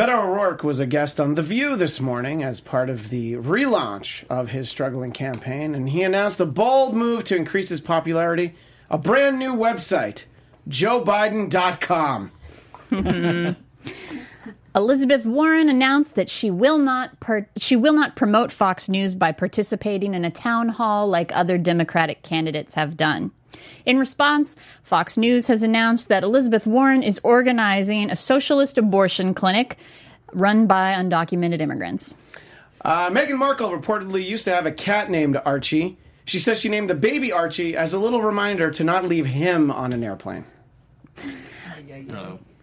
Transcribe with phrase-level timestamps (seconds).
[0.00, 4.24] Beto O'Rourke was a guest on The View this morning as part of the relaunch
[4.30, 8.54] of his struggling campaign, and he announced a bold move to increase his popularity
[8.88, 10.24] a brand new website,
[10.70, 12.32] joebiden.com.
[14.74, 19.32] Elizabeth Warren announced that she will not per- she will not promote Fox News by
[19.32, 23.32] participating in a town hall like other Democratic candidates have done.
[23.86, 29.78] In response, Fox News has announced that Elizabeth Warren is organizing a socialist abortion clinic
[30.32, 32.14] run by undocumented immigrants.
[32.82, 35.98] Uh, Meghan Markle reportedly used to have a cat named Archie.
[36.24, 39.70] She says she named the baby Archie as a little reminder to not leave him
[39.70, 40.44] on an airplane.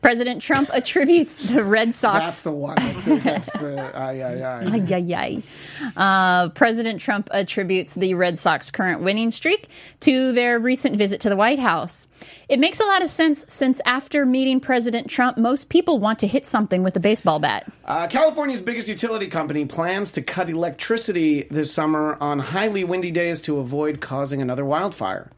[0.07, 2.19] President Trump attributes the Red Sox.
[2.19, 2.77] That's the one.
[3.05, 3.93] That's the.
[3.93, 4.65] Aye, aye, aye.
[4.71, 5.43] Ay, ay,
[5.83, 5.93] ay.
[5.97, 9.67] Uh, President Trump attributes the Red Sox current winning streak
[9.99, 12.07] to their recent visit to the White House.
[12.47, 16.27] It makes a lot of sense since after meeting President Trump, most people want to
[16.27, 17.69] hit something with a baseball bat.
[17.83, 23.41] Uh, California's biggest utility company plans to cut electricity this summer on highly windy days
[23.41, 25.29] to avoid causing another wildfire.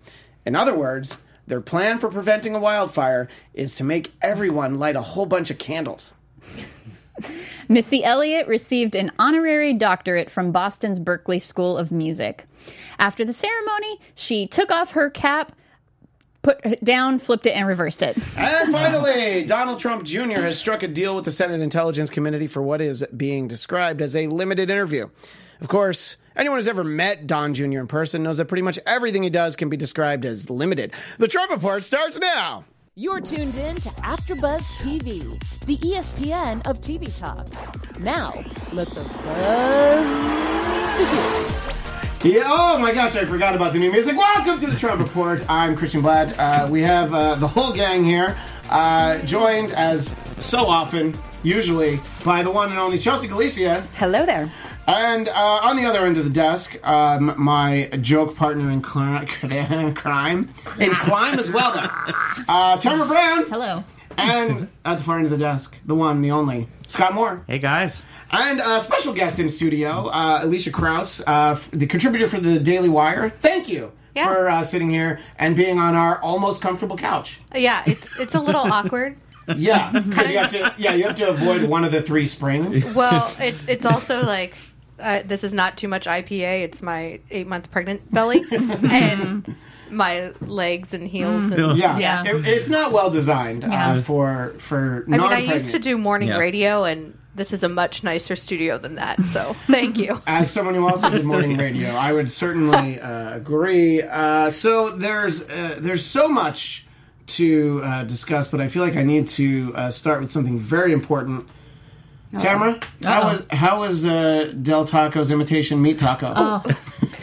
[0.45, 1.17] In other words,
[1.49, 5.57] their plan for preventing a wildfire is to make everyone light a whole bunch of
[5.57, 6.13] candles.
[7.67, 12.45] Missy Elliott received an honorary doctorate from Boston's Berklee School of Music.
[12.97, 15.55] After the ceremony, she took off her cap,
[16.43, 18.15] put it down, flipped it, and reversed it.
[18.37, 20.41] And finally, Donald Trump Jr.
[20.41, 24.15] has struck a deal with the Senate Intelligence Committee for what is being described as
[24.15, 25.09] a limited interview.
[25.61, 27.79] Of course, anyone who's ever met Don Jr.
[27.79, 30.93] in person knows that pretty much everything he does can be described as limited.
[31.17, 32.63] The Trump Report starts now.
[32.95, 37.47] You're tuned in to AfterBuzz TV, the ESPN of TV talk.
[37.99, 38.33] Now,
[38.71, 40.07] let the buzz
[40.97, 42.33] begin.
[42.33, 44.17] Yeah, oh my gosh, I forgot about the new music.
[44.17, 45.41] Welcome to the Trump Report.
[45.49, 46.37] I'm Christian Blatt.
[46.37, 48.37] Uh, we have uh, the whole gang here,
[48.69, 53.87] uh, joined as so often, usually, by the one and only Chelsea Galicia.
[53.93, 54.51] Hello there.
[54.89, 59.27] And uh, on the other end of the desk, um, my joke partner in cli-
[59.93, 62.13] crime, in crime as well, though,
[62.49, 63.43] uh, Tamara Brown.
[63.49, 63.83] Hello.
[64.17, 67.43] And at the far end of the desk, the one, the only, Scott Moore.
[67.47, 68.01] Hey guys.
[68.31, 72.59] And a special guest in studio, uh, Alicia Krauss, uh, f- the contributor for the
[72.59, 73.29] Daily Wire.
[73.41, 74.25] Thank you Yeah.
[74.27, 77.39] for uh, sitting here and being on our almost comfortable couch.
[77.55, 79.17] Yeah, it's it's a little awkward.
[79.55, 80.75] Yeah, because you have to.
[80.77, 82.85] Yeah, you have to avoid one of the three springs.
[82.93, 84.55] Well, it's it's also like
[84.99, 86.61] uh, this is not too much IPA.
[86.63, 89.55] It's my eight month pregnant belly and
[89.91, 91.51] my legs and heels.
[91.51, 92.23] And, Yeah, Yeah.
[92.25, 93.91] It- it's not well designed Yeah.
[93.93, 95.05] uh, for for.
[95.07, 96.37] I mean, I used to do morning Yeah.
[96.37, 99.23] radio, and this is a much nicer studio than that.
[99.25, 100.21] So thank you.
[100.27, 104.01] As someone who also did morning radio, I would certainly uh, agree.
[104.03, 106.85] Uh, so there's uh, there's so much
[107.27, 110.91] to uh, discuss, but I feel like I need to uh, start with something very
[110.91, 111.47] important.
[112.37, 116.31] Tamara, how was how was uh, Del Taco's imitation meat taco?
[116.35, 116.63] Oh,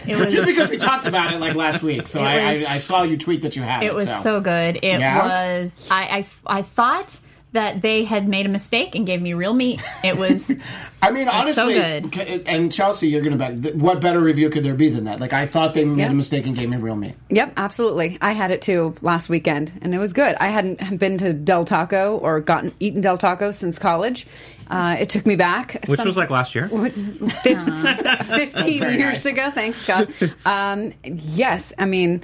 [0.08, 2.64] It was Just because we talked about it like last week, so It I, was-
[2.64, 3.86] I, I saw you tweet that you had it.
[3.86, 4.76] It was so, so good.
[4.76, 5.58] It Yeah?
[5.58, 5.86] was.
[5.90, 7.18] I, I I thought
[7.56, 9.80] that they had made a mistake and gave me real meat.
[10.04, 10.50] It was.
[11.02, 12.48] I mean, was so honestly, good.
[12.48, 13.74] and Chelsea, you're gonna bet.
[13.76, 15.20] What better review could there be than that?
[15.20, 16.10] Like, I thought they made Yeah.
[16.10, 17.14] a mistake and gave me real meat.
[17.30, 18.16] Yep, absolutely.
[18.22, 20.34] I had it too last weekend, and it was good.
[20.40, 24.26] I hadn't been to Del Taco or gotten eaten Del Taco since college.
[24.68, 25.84] Uh, it took me back.
[25.86, 26.68] Which some- was like last year.
[27.42, 29.26] fif- 15 years nice.
[29.26, 29.50] ago.
[29.50, 30.08] Thanks, Scott.
[30.46, 32.22] Um, yes, I mean,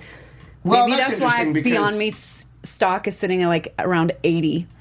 [0.64, 4.12] Well, maybe that's that's, why Beyond Meat's stock is sitting at like around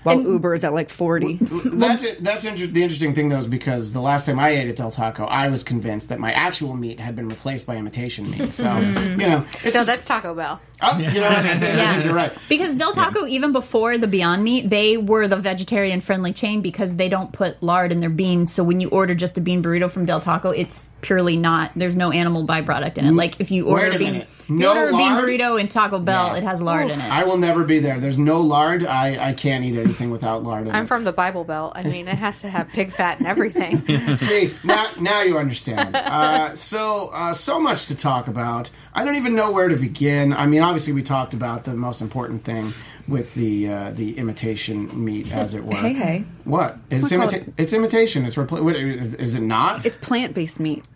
[0.05, 1.37] 80, while Uber is at like 40.
[1.65, 2.23] That's it.
[2.23, 4.91] That's inter- the interesting thing, though, is because the last time I ate at Del
[4.91, 8.51] Taco, I was convinced that my actual meat had been replaced by imitation meat.
[8.51, 9.19] So hmm.
[9.19, 10.59] you know, it's No, just, that's Taco Bell.
[10.81, 12.33] oh, you know, I think, I think you're right.
[12.49, 16.95] Because Del Taco, even before the Beyond Meat, they were the vegetarian friendly chain because
[16.95, 18.51] they don't put lard in their beans.
[18.53, 21.71] So when you order just a bean burrito from Del Taco, it's purely not.
[21.75, 23.11] There's no animal byproduct in it.
[23.13, 24.27] Like if you order Wait a a bean, minute.
[24.31, 26.37] if you No order a bean burrito in Taco Bell, Yeah.
[26.37, 27.11] it has lard in it.
[27.11, 27.99] I will never be there.
[27.99, 28.85] There's no lard.
[28.85, 30.67] I, I can't eat anything without lard.
[30.67, 30.87] In I'm it.
[30.87, 31.73] from the Bible Belt.
[31.75, 33.85] I mean, it has to have pig fat and everything.
[34.17, 35.95] See now, now you understand.
[35.95, 38.69] Uh, so, uh, so much to talk about.
[38.93, 40.33] I don't even know where to begin.
[40.33, 42.73] I mean, obviously, we talked about the most important thing
[43.07, 45.75] with the uh, the imitation meat, as it were.
[45.75, 46.23] Hey, hey.
[46.43, 46.77] What?
[46.89, 48.25] It's, not imita- called- it's imitation.
[48.25, 49.85] It's repl- what, is, is it not?
[49.85, 50.83] It's plant based meat.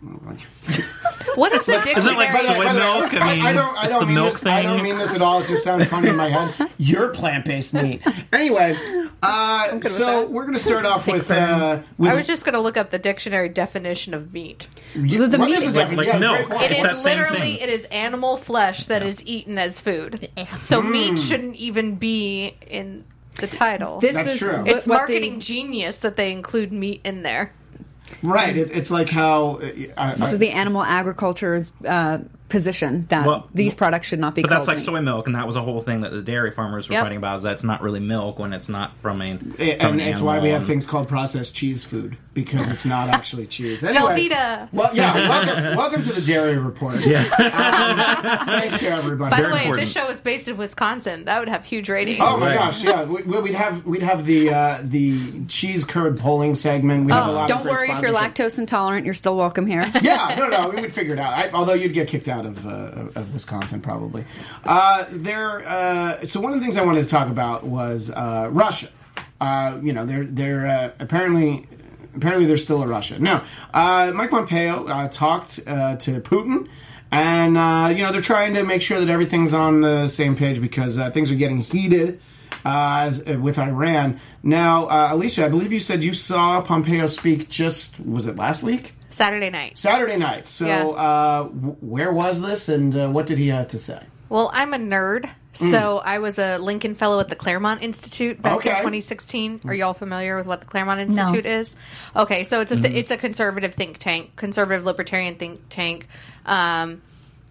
[1.34, 1.98] What is the dictionary?
[2.00, 3.14] Is it like By the way- soy by the way, milk?
[3.22, 3.76] I mean, I don't.
[3.76, 4.42] I it's don't the mean milk this.
[4.42, 4.52] thing.
[4.54, 5.40] I don't mean this at all.
[5.42, 6.70] It just sounds funny in my head.
[6.78, 8.00] You're plant-based meat.
[8.32, 8.74] Anyway,
[9.22, 11.30] uh, so we're going to start off with.
[11.30, 14.66] Uh, with I was just going to look up the dictionary definition of meat.
[14.94, 15.96] you- the what meat- is the definition?
[15.98, 16.62] like Yeah, milk.
[16.62, 20.30] It It's is literally it is animal flesh that is eaten as food.
[20.62, 20.90] So Hmm.
[20.90, 23.04] meat shouldn't even be in
[23.36, 24.00] the title.
[24.00, 24.64] This That's is true.
[24.66, 27.52] it's what marketing the- genius that they include meat in there.
[28.22, 28.56] Right.
[28.56, 29.56] It, it's like how.
[29.56, 34.34] Uh, I, this is the animal agriculture's uh, position that Well, these products should not
[34.34, 34.84] be But that's like meat.
[34.84, 37.02] soy milk, and that was a whole thing that the dairy farmers were Yep.
[37.02, 37.36] fighting about.
[37.36, 39.36] Is that it's not really milk when it's not from a.
[39.36, 42.84] From and an it's why we have and- things called processed cheese food because it's
[42.84, 43.82] not actually cheese.
[43.96, 44.68] Anyway, Velveeta.
[44.72, 45.28] well, yeah.
[45.28, 47.04] Welcome, welcome to the Dairy Report.
[47.04, 47.24] Yeah.
[48.44, 49.30] thanks to everybody.
[49.30, 51.88] By the Very way, if this show was based in Wisconsin, that would have huge
[51.88, 52.18] ratings.
[52.20, 52.58] Oh my Right.
[52.58, 52.84] gosh!
[52.84, 57.06] Yeah, we, we'd have we'd have the uh, the cheese curd polling segment.
[57.06, 57.48] We'd have a lot.
[57.48, 59.90] Don't of worry if you're lactose intolerant, you're still welcome here.
[60.02, 61.32] Yeah, no, no, we would figure it out.
[61.32, 64.24] I, although you'd get kicked out of uh, of Wisconsin probably.
[64.64, 65.66] Uh, there.
[65.66, 68.88] Uh, so one of the things I wanted to talk about was uh, Russia.
[69.40, 71.66] Uh, you know, they're they're uh, apparently
[72.14, 73.18] apparently they're still a Russia.
[73.18, 73.44] Now,
[74.12, 75.62] Mike Pompeo talked to
[76.20, 76.68] Putin.
[77.12, 77.52] And
[77.96, 81.30] you know they're trying to make sure that everything's on the same page because things
[81.30, 82.20] are getting heated
[82.64, 84.18] as, with Iran.
[84.42, 88.95] Now, Alicia, I believe you said you saw Pompeo speak just was it last week?
[89.16, 89.76] Saturday night.
[89.76, 90.46] Saturday night.
[90.46, 90.84] So, Yeah.
[90.84, 94.00] uh, w- where was this, and uh, what did he have to say?
[94.28, 98.56] Well, I'm a nerd, so I was a Lincoln Fellow at the Claremont Institute back
[98.56, 98.70] Okay.
[98.70, 99.60] in 2016.
[99.64, 101.74] Are y'all familiar with what the Claremont Institute is?
[102.14, 106.08] Okay, so it's a th- it's a conservative think tank, conservative libertarian think tank.
[106.44, 107.00] Um,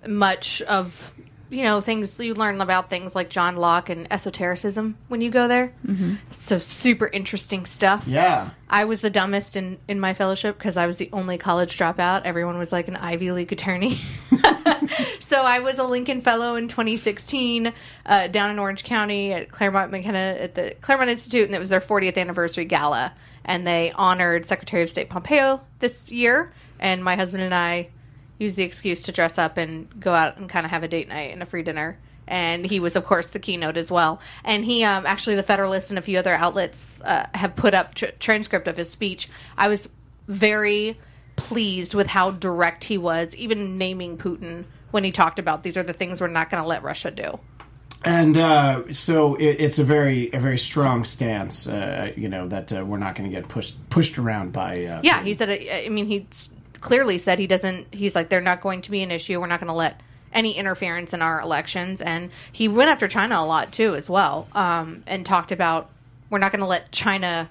[0.06, 1.14] much of
[1.50, 5.48] you know things you learn about things like John Locke and esotericism when you go
[5.48, 5.74] there.
[5.86, 6.16] Mm-hmm.
[6.32, 8.04] So super interesting stuff.
[8.08, 8.50] Yeah.
[8.70, 12.24] I was the dumbest in, in my fellowship because I was the only college dropout.
[12.24, 14.02] Everyone was like an Ivy League attorney.
[15.20, 17.74] so I was a Lincoln Fellow in 2016
[18.06, 21.70] uh, down in Orange County at Claremont McKenna at the Claremont Institute, and it was
[21.70, 23.14] their 40th anniversary gala.
[23.44, 26.52] And they honored Secretary of State Pompeo this year.
[26.80, 27.90] And my husband and I
[28.40, 31.08] used the excuse to dress up and go out and kind of have a date
[31.08, 31.98] night and a free dinner.
[32.28, 34.20] And he was, of course, the keynote as well.
[34.44, 37.94] And he um, actually, the Federalist and a few other outlets uh, have put up
[37.94, 39.30] tr- transcript of his speech.
[39.58, 39.88] I was
[40.28, 40.98] very
[41.36, 45.84] pleased with how direct he was, even naming Putin when he talked about these are
[45.84, 47.40] the things we're not going to let Russia do.
[48.04, 52.72] And uh, so it, it's a very a very strong stance, uh, you know, that
[52.72, 54.86] uh, we're not going to get pushed pushed around by.
[54.86, 55.50] Uh, Yeah, he said.
[55.50, 56.28] it- I mean, he
[56.86, 57.88] clearly said he doesn't.
[57.92, 59.42] He's like, they're not going to be an issue.
[59.42, 60.02] We're not going to let
[60.32, 62.00] any interference in our elections.
[62.00, 65.90] And he went after China a lot too, as well, um, and talked about
[66.30, 67.50] we're not going to let China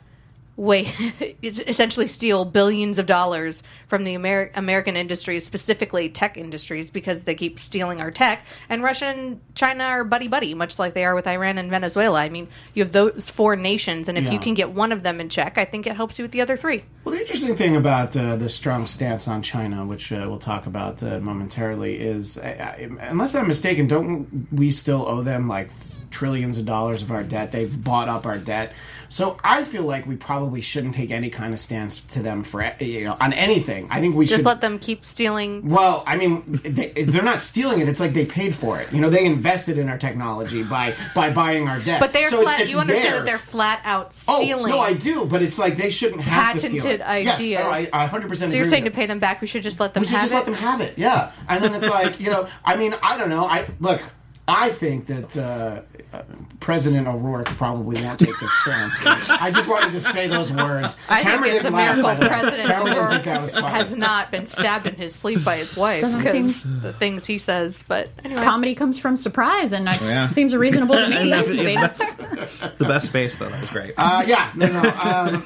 [0.56, 0.93] way
[1.43, 7.35] essentially steal billions of dollars from the Amer- American industries, specifically tech industries, because they
[7.35, 8.45] keep stealing our tech.
[8.69, 12.21] And Russia and China are buddy buddy, much like they are with Iran and Venezuela.
[12.21, 14.33] I mean, you have those four nations, and if Yeah.
[14.33, 16.41] you can get one of them in check, I think it helps you with the
[16.41, 16.85] other three.
[17.05, 20.67] Well, the interesting thing about uh, the strong stance on China, which uh, we'll talk
[20.67, 25.71] about uh, momentarily, is uh, unless I'm mistaken, don't we still owe them like
[26.11, 27.51] trillions of dollars of our debt?
[27.53, 28.73] They've bought up our debt.
[29.09, 32.65] So I feel like we probably shouldn't take any kind of stance to them for
[32.81, 33.89] you know on anything.
[33.91, 35.69] I think we should Just should let them keep stealing.
[35.69, 37.89] Well, I mean, they, they're not stealing it.
[37.89, 38.93] It's like they paid for it.
[38.93, 42.01] You know, they invested in our technology by by buying our debt.
[42.01, 42.61] But they're So flat.
[42.61, 43.19] it's you understand theirs.
[43.21, 44.73] that they're flat out stealing.
[44.73, 47.06] Oh no, I do, but it's like they shouldn't have to steal Patented it.
[47.06, 47.41] ideas.
[47.51, 48.51] Yes, oh, I, I 100 percent.
[48.51, 50.33] so you're saying to pay them back, we should just let them we should just
[50.33, 50.37] it.
[50.37, 50.99] let them have it.
[50.99, 53.45] Yeah, and then it's like you know, I mean, I don't know.
[53.47, 54.01] I look.
[54.46, 55.81] I think that uh,
[56.12, 56.23] uh,
[56.61, 58.93] President O'Rourke probably won't take this stand.
[59.06, 60.96] I just wanted to say those words.
[61.08, 62.29] I Tamara think it's a didn't laugh, miracle by the way.
[62.29, 63.69] President Tamara O'Rourke think that was funny.
[63.69, 67.24] has not been stabbed in his sleep by his wife Doesn't because seem- the things
[67.24, 67.82] he says.
[67.89, 70.27] But anyway, Comedy comes from surprise, and it Yeah.
[70.27, 71.17] seems reasonable to me.
[71.17, 73.48] And that- the best face, though.
[73.48, 73.94] That was great.
[73.96, 74.91] Uh, yeah, no, no.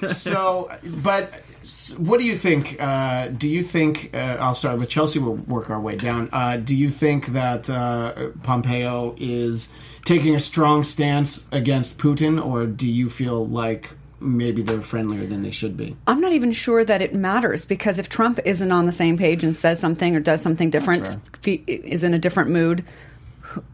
[0.04, 1.42] Um, so, but s-
[1.96, 2.76] what do you think?
[2.80, 4.10] Uh, do you think?
[4.14, 5.18] Uh, I'll start with Chelsea.
[5.18, 6.28] We'll work our way down.
[6.32, 9.68] Uh, do you think that uh, Pompeo is
[10.04, 15.42] taking a strong stance against Putin, or do you feel like maybe they're friendlier than
[15.42, 15.96] they should be?
[16.06, 19.44] I'm not even sure that it matters because if Trump isn't on the same page
[19.44, 22.84] and says something or does something different, is in a different mood,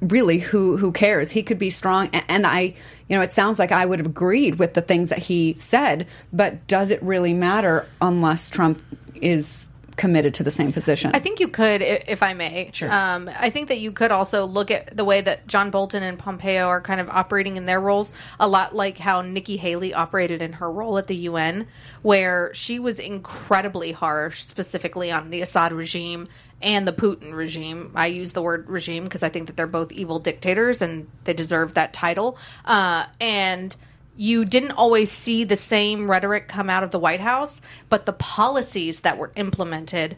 [0.01, 1.31] really, who who cares?
[1.31, 2.75] He could be strong, and I,
[3.09, 6.07] you know, it sounds like I would have agreed with the things that he said,
[6.33, 8.83] but does it really matter unless Trump
[9.15, 11.11] is committed to the same position?
[11.15, 12.71] I think you could, if I may.
[12.73, 12.93] Sure.
[12.93, 16.19] Um, I think that you could also look at the way that John Bolton and
[16.19, 20.43] Pompeo are kind of operating in their roles, a lot like how Nikki Haley operated
[20.43, 21.67] in her role at the UN,
[22.03, 26.29] where she was incredibly harsh, specifically on the Assad regime
[26.63, 27.93] and the Putin regime.
[27.95, 31.35] I use the word regime because I think that they're both evil dictators and they
[31.35, 32.39] deserve that title.
[32.65, 33.75] Uh, and
[34.17, 38.13] you didn't always see the same rhetoric come out of the White House, but the
[38.13, 40.17] policies that were implemented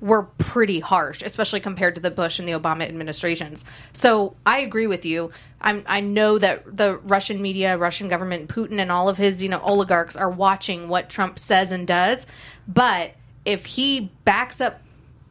[0.00, 3.64] were pretty harsh, especially compared to the Bush and the Obama administrations.
[3.92, 5.32] So I agree with you.
[5.60, 9.48] I'm, I know that the Russian media, Russian government, Putin, and all of his you
[9.48, 12.26] know oligarchs are watching what Trump says and does.
[12.68, 13.14] But
[13.44, 14.80] if he backs up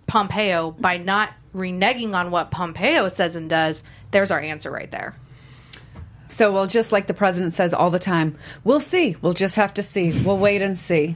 [0.07, 5.15] Pompeo by not reneging on what Pompeo says and does, there's our answer right there.
[6.29, 9.15] So, well, just like the president says all the time, we'll see.
[9.21, 10.11] We'll just have to see.
[10.23, 11.15] We'll wait and see.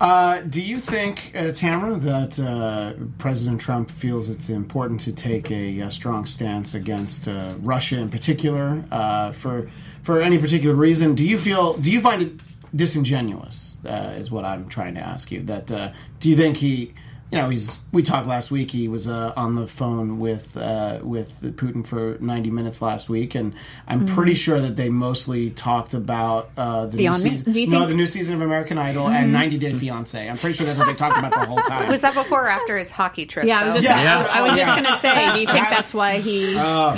[0.00, 5.48] Uh, do you think, uh, Tamara, that uh, President Trump feels it's important to take
[5.52, 9.70] a, uh strong stance against uh, Russia in particular uh, for
[10.02, 11.14] for any particular reason?
[11.14, 11.74] Do you feel?
[11.74, 12.40] Do you find it
[12.74, 13.78] disingenuous?
[13.86, 15.42] Uh, is what I'm trying to ask you.
[15.44, 16.94] That uh, do you think he?
[17.32, 17.78] You know, he's.
[17.92, 18.70] We talked last week.
[18.70, 23.34] He was uh, on the phone with uh, with Putin for 90 minutes last week,
[23.34, 23.54] and
[23.88, 27.30] I'm pretty sure that they mostly talked about uh, the new Beyond Me?
[27.30, 27.52] season.
[27.72, 30.28] No, think- the new season of American Idol and 90 Day Fiance.
[30.28, 31.88] I'm pretty sure that's what they talked about the whole time.
[31.90, 33.46] Was that before or after his hockey trip?
[33.46, 33.92] Yeah, I was just, though?
[33.94, 34.26] gonna, Yeah.
[34.30, 36.46] I was just gonna say, do you think that's why he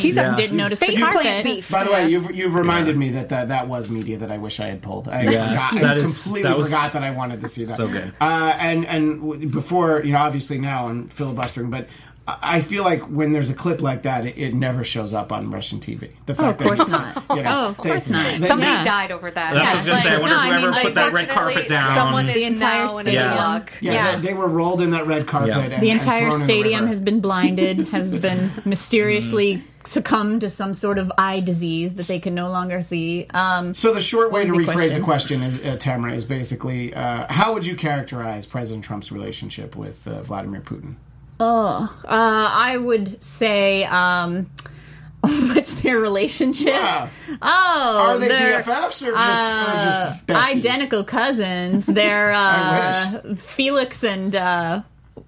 [0.00, 0.34] He's Yeah.
[0.34, 1.44] a didn't notice the carpet?
[1.44, 1.70] beef.
[1.70, 4.58] By the way, you've you've reminded me that, that that was media that I wish
[4.58, 5.06] I had pulled.
[5.08, 7.64] I, Yes, forgot, that I is- completely that was forgot that I wanted to see
[7.64, 7.76] that.
[7.76, 8.12] so good.
[8.20, 11.86] Uh, and and w- before you know, obviously now I'm filibustering, but
[12.26, 15.30] I I feel like when there's a clip like that, it, it never shows up
[15.30, 16.10] on Russian TV.
[16.24, 17.24] The fact Oh, of that- course not.
[17.36, 18.40] you know, Oh, of course not.
[18.40, 18.82] they- Somebody Yeah.
[18.84, 19.52] died over that.
[19.54, 20.08] That's what I was gonna say.
[20.14, 21.94] I wonder no, I mean, put that red carpet down.
[21.94, 23.30] Someone The entire stadium.
[23.32, 23.72] a luck.
[23.82, 24.16] Yeah, Yeah.
[24.16, 25.48] They, they were rolled in that red carpet.
[25.50, 25.58] Yeah.
[25.60, 26.88] And, the and entire thrown in the stadium river.
[26.88, 29.62] has been blinded, has been mysteriously mm.
[29.86, 33.26] Succumbed to some sort of eye disease that they can no longer see.
[33.34, 35.40] Um, So the short way to the rephrase the question?
[35.40, 40.06] question, is, uh, Tamara, is basically uh, how would you characterize President Trump's relationship with
[40.08, 40.94] uh, Vladimir Putin?
[41.40, 44.50] uh, I would say, um,
[45.20, 46.66] what's their relationship?
[46.68, 47.08] Yeah.
[47.42, 50.56] Oh, Are they BFFs or just, uh, or just besties?
[50.56, 51.86] identical cousins.
[51.86, 54.82] They're uh, Felix and uh,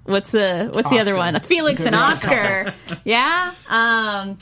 [0.05, 1.39] what's the what's the other one?
[1.41, 2.75] Felix and Oscar.
[3.05, 3.53] yeah.
[3.69, 4.39] Um,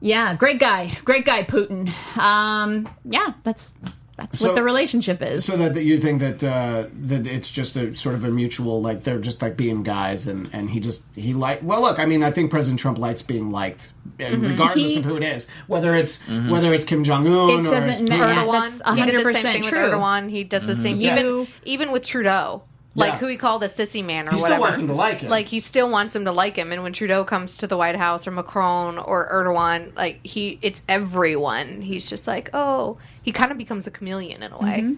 [0.00, 1.92] yeah, great guy, great guy, Putin.
[2.18, 3.72] Um, yeah, that's
[4.16, 5.44] that's So- what the relationship is.
[5.44, 8.82] So that, that you think that uh, that it's just a sort of a mutual,
[8.82, 11.60] like they're just like being guys, and, and he just he like.
[11.62, 14.88] Well, look, I mean, I think President Trump likes being liked, and regardless Mm-hmm.
[14.88, 17.86] He- of who it is, whether it's whether it's Kim Jong Un It or it's
[18.00, 18.18] doesn't Putin.
[18.18, 18.40] matter.
[18.40, 18.78] Erdogan.
[18.84, 19.84] that's he did the 100% same thing true.
[19.84, 20.30] with Erdogan.
[20.30, 22.62] He does the same You- even even with Trudeau.
[22.94, 23.18] Like Yeah.
[23.20, 25.30] who he called a sissy man or He still wants him to like him.
[25.30, 26.72] Like he still wants him to like him.
[26.72, 30.82] And when Trudeau comes to the White House or Macron or Erdogan, like he it's
[30.88, 31.80] everyone.
[31.80, 34.80] He's just like, oh, he kind of becomes a chameleon in a way.
[34.82, 34.94] Mm-hmm.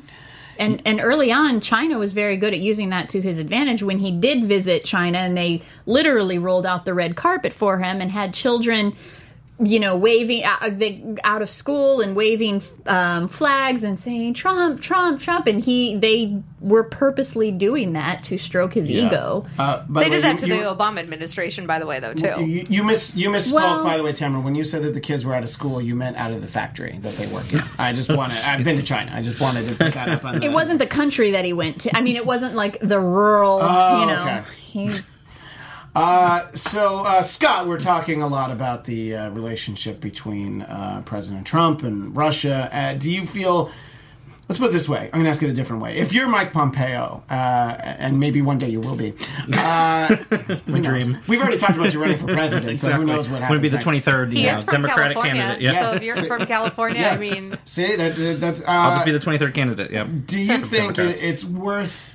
[0.58, 3.98] and and early on china was very good at using that to his advantage when
[3.98, 8.12] he did visit china and they literally rolled out the red carpet for him and
[8.12, 8.94] had children
[9.60, 15.46] you know waving out, of school and waving um, flags and saying trump trump trump
[15.46, 20.10] and he they were purposely doing that to stroke his ego Uh, by They the
[20.10, 22.44] way, did that you- to you- the Obama administration, by the way, though too.
[22.44, 24.42] You, you miss you misspoke Well- by the way, Tamara.
[24.42, 26.48] When you said that the kids were out of school, you meant out of the
[26.48, 27.60] factory that they work in.
[27.78, 28.38] I just wanted.
[28.44, 29.12] I've been to China.
[29.14, 30.34] I just wanted to put that up on.
[30.40, 32.98] The, it wasn't the country that he went to i mean it wasn't like the
[32.98, 34.42] rural Oh, you know okay.
[34.62, 34.90] he,
[35.94, 41.46] Uh, so uh, Scott, we're talking a lot about the uh, relationship between uh, President
[41.46, 42.68] Trump and Russia.
[42.72, 43.70] Uh, do you feel?
[44.48, 45.04] Let's put it this way.
[45.04, 45.96] I'm going to ask it a different way.
[45.96, 49.14] If you're Mike Pompeo, uh, and maybe one day you will be,
[49.54, 50.16] uh,
[50.66, 51.18] My dream.
[51.26, 53.56] we've already talked about you running for president, so who knows what happens.
[53.56, 55.62] Would be the twenty third, he yeah, is from Democratic California, candidate.
[55.62, 58.60] Yeah, so if you're from California, I mean, See that that's.
[58.60, 59.90] Uh, I'll just be the twenty third candidate.
[59.90, 60.04] Yeah.
[60.04, 61.22] Do you think Democrats.
[61.22, 62.13] it's worth?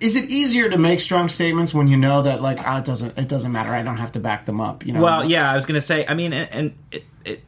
[0.00, 3.16] Is it easier to make strong statements when you know that like ah, it doesn't
[3.18, 3.70] it doesn't matter?
[3.70, 4.84] I don't have to back them up.
[4.84, 5.00] You know.
[5.00, 6.04] Well, yeah, I was going to say.
[6.06, 7.44] I mean, and, and it, it,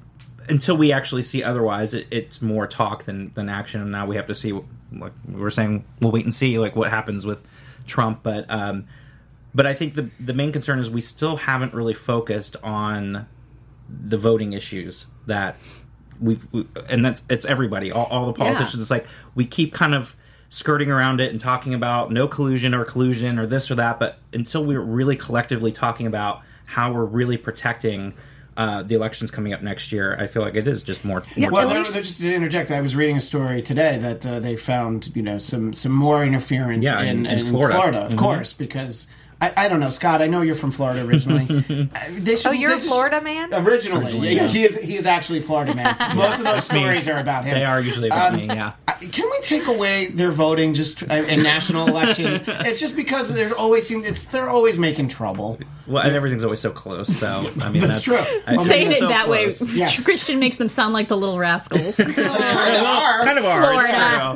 [0.48, 3.82] until we actually see otherwise, it, it's more talk than than action.
[3.82, 4.58] And now we have to see.
[4.92, 7.42] Like we were saying, we'll wait and see like what happens with
[7.86, 8.22] Trump.
[8.22, 8.86] But um,
[9.54, 13.26] but I think the the main concern is we still haven't really focused on
[13.88, 15.56] the voting issues that
[16.20, 18.80] we've we, and that's it's everybody, all, all the politicians.
[18.80, 20.16] It's like we keep kind of
[20.56, 24.16] skirting around it and talking about no collusion or collusion or this or that, but
[24.32, 28.14] until we're really collectively talking about how we're really protecting
[28.56, 31.22] uh, the elections coming up next year, I feel like it is just more.
[31.36, 33.98] more Well, At there, least- there- just to interject, I was reading a story today
[33.98, 37.52] that uh, they found you know some some more interference Yeah, in, in- in in
[37.52, 37.98] Florida.
[38.06, 38.16] of Mhm.
[38.18, 39.08] course, because.
[39.38, 40.22] I, I don't know, Scott.
[40.22, 41.44] I know you're from Florida originally.
[41.94, 43.52] Uh, they should- oh, you're they a just- Florida man.
[43.52, 44.48] Originally, Originally, yeah, yeah.
[44.48, 44.76] he is.
[44.80, 45.94] He is actually a Florida man.
[46.16, 47.52] Most of those stories are about him.
[47.52, 48.46] They are usually about Um, me.
[48.46, 48.72] Yeah.
[49.00, 52.40] I, can we take away their voting just uh, in national elections?
[52.46, 55.58] It's just because there's always seem it's they're always making trouble.
[55.86, 57.08] Well, and everything's always so close.
[57.16, 58.16] So I mean, That's that's, true.
[58.46, 59.52] I Well, Saying it so that way.
[59.72, 59.90] Yeah.
[60.04, 61.96] Christian makes them sound like the little rascals.
[61.96, 63.24] Kind of are.
[63.24, 63.62] kind of are.
[63.62, 63.92] Florida.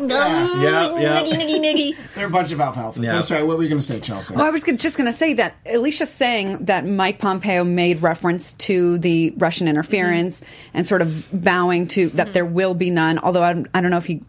[0.09, 1.23] Yeah, yeah.
[1.23, 1.97] Niggy, niggy, niggy.
[2.15, 3.03] They're a bunch of alfalfas.
[3.03, 3.17] Yeah.
[3.17, 3.43] I'm sorry.
[3.43, 4.35] What were you going to say, Chelsea?
[4.35, 8.53] Well, I was just going to say that Alicia's saying that Mike Pompeo made reference
[8.55, 10.41] to the Russian interference
[10.75, 13.19] and sort of bowing to that there will be none.
[13.19, 14.23] Although I don't, I don't know if he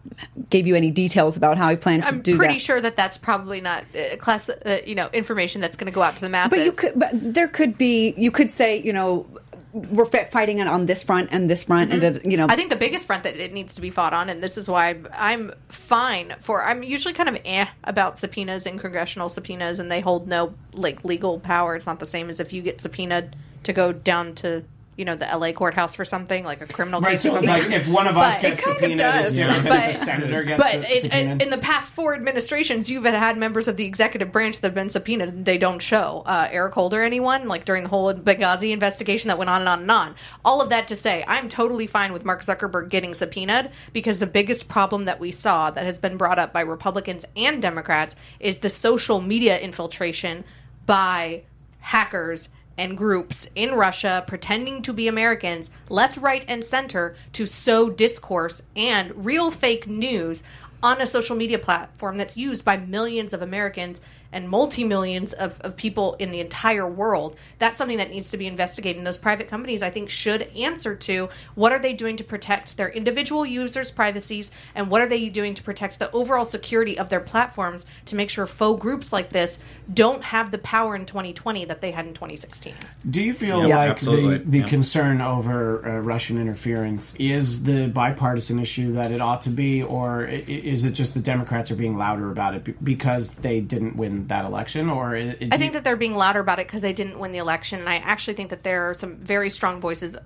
[0.50, 2.32] gave you any details about how he planned to do that.
[2.32, 5.86] I'm pretty sure that that's probably not uh, class, uh, you know, information that's going
[5.86, 6.50] to go out to the masses.
[6.50, 8.14] But you could, but there could be.
[8.16, 9.26] You could say, you know,
[9.72, 12.56] we're fi- fighting it on this front and this front, and that, you know, I
[12.56, 14.96] think the biggest front that it needs to be fought on, and this is why
[15.16, 16.64] I'm fine for.
[16.64, 21.04] I'm usually kind of eh about subpoenas and congressional subpoenas, and they hold no like
[21.04, 21.74] legal power.
[21.74, 24.64] It's not the same as if you get subpoenaed to go down to
[24.96, 25.52] you know the L.A.
[25.54, 27.48] courthouse for something like a criminal Right, case or so something.
[27.48, 29.32] like if one of us But- gets subpoenaed, it's does.
[29.32, 31.42] different than But- if a senator gets but in, subpoenaed.
[31.42, 34.90] in the past four administrations, you've had members of the executive branch that have been
[34.90, 36.22] subpoenaed and they don't show.
[36.26, 37.48] Uh, Eric Holder, anyone?
[37.48, 40.14] Like during the whole Benghazi investigation that went on and on and on.
[40.44, 44.26] All of that to say, I'm totally fine with Mark Zuckerberg getting subpoenaed because the
[44.26, 48.58] biggest problem that we saw that has been brought up by Republicans and Democrats is
[48.58, 50.44] the social media infiltration
[50.84, 51.42] by
[51.80, 57.90] hackers and groups in Russia pretending to be Americans, left, right, and center, to sow
[57.90, 60.42] discourse and real fake news
[60.82, 64.00] on a social media platform that's used by millions of Americans
[64.32, 67.36] and multi millions of, of people in the entire world.
[67.58, 68.96] That's something that needs to be investigated.
[68.98, 72.76] And those private companies, I think, should answer to what are they doing to protect
[72.76, 77.10] their individual users' privacies and what are they doing to protect the overall security of
[77.10, 79.58] their platforms to make sure faux groups like this
[79.92, 82.74] don't have the power in 2020 that they had in 2016.
[83.08, 84.38] Do you feel Yeah, like absolutely.
[84.38, 84.66] the, the Yeah.
[84.68, 90.24] concern over uh, Russian interference is the bipartisan issue that it ought to be, or
[90.24, 94.44] is it just the Democrats are being louder about it because they didn't win that
[94.44, 94.88] election?
[94.90, 97.38] Or i- I think that they're being louder about it because they didn't win the
[97.38, 100.16] election, and I actually think that there are some very strong voices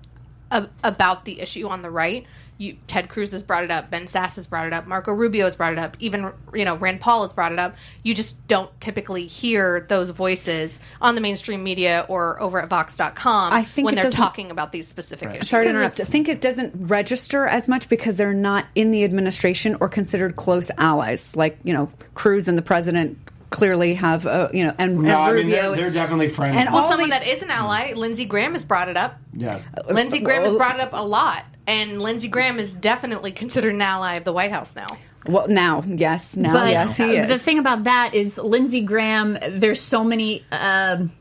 [0.51, 2.25] ab- about the issue on the right.
[2.59, 3.91] You, Ted Cruz has brought it up.
[3.91, 4.87] Ben Sasse has brought it up.
[4.87, 5.95] Marco Rubio has brought it up.
[5.99, 7.75] Even you know Rand Paul has brought it up.
[8.01, 13.53] You just don't typically hear those voices on the mainstream media or over at Vox.com
[13.53, 15.49] I think when they're talking about these specific issues.
[15.51, 15.99] Sorry to interrupt.
[15.99, 20.35] I think it doesn't register as much because they're not in the administration or considered
[20.35, 21.35] close allies.
[21.35, 25.11] Like you know, Cruz and the president clearly have, uh, you know, and, no, and
[25.11, 25.43] I Rubio.
[25.43, 26.57] mean they're, they're definitely friends.
[26.57, 29.17] And Well, all someone these- that is an ally, Lindsey Graham has brought it up.
[29.33, 33.73] yeah, Lindsey Graham has brought it up a lot, and Lindsey Graham is definitely considered
[33.73, 34.87] an ally of the White House now.
[35.27, 37.27] well, now, yes, now, But yes, he is.
[37.27, 39.37] the thing about that is Lindsey Graham.
[39.49, 40.43] There's so many.
[40.51, 41.11] um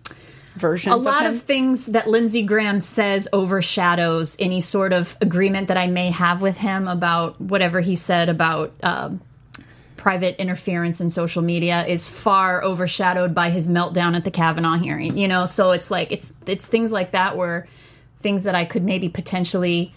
[0.56, 0.94] versions.
[0.94, 5.76] a lot of, of, things that Lindsey Graham says overshadows any sort of agreement that
[5.76, 9.20] I may have with him about whatever he said about um,
[10.06, 15.18] private interference in social media is far overshadowed by his meltdown at the Kavanaugh hearing.
[15.18, 17.66] You know, so it's like it's it's things like that where
[18.20, 19.92] things that I could maybe potentially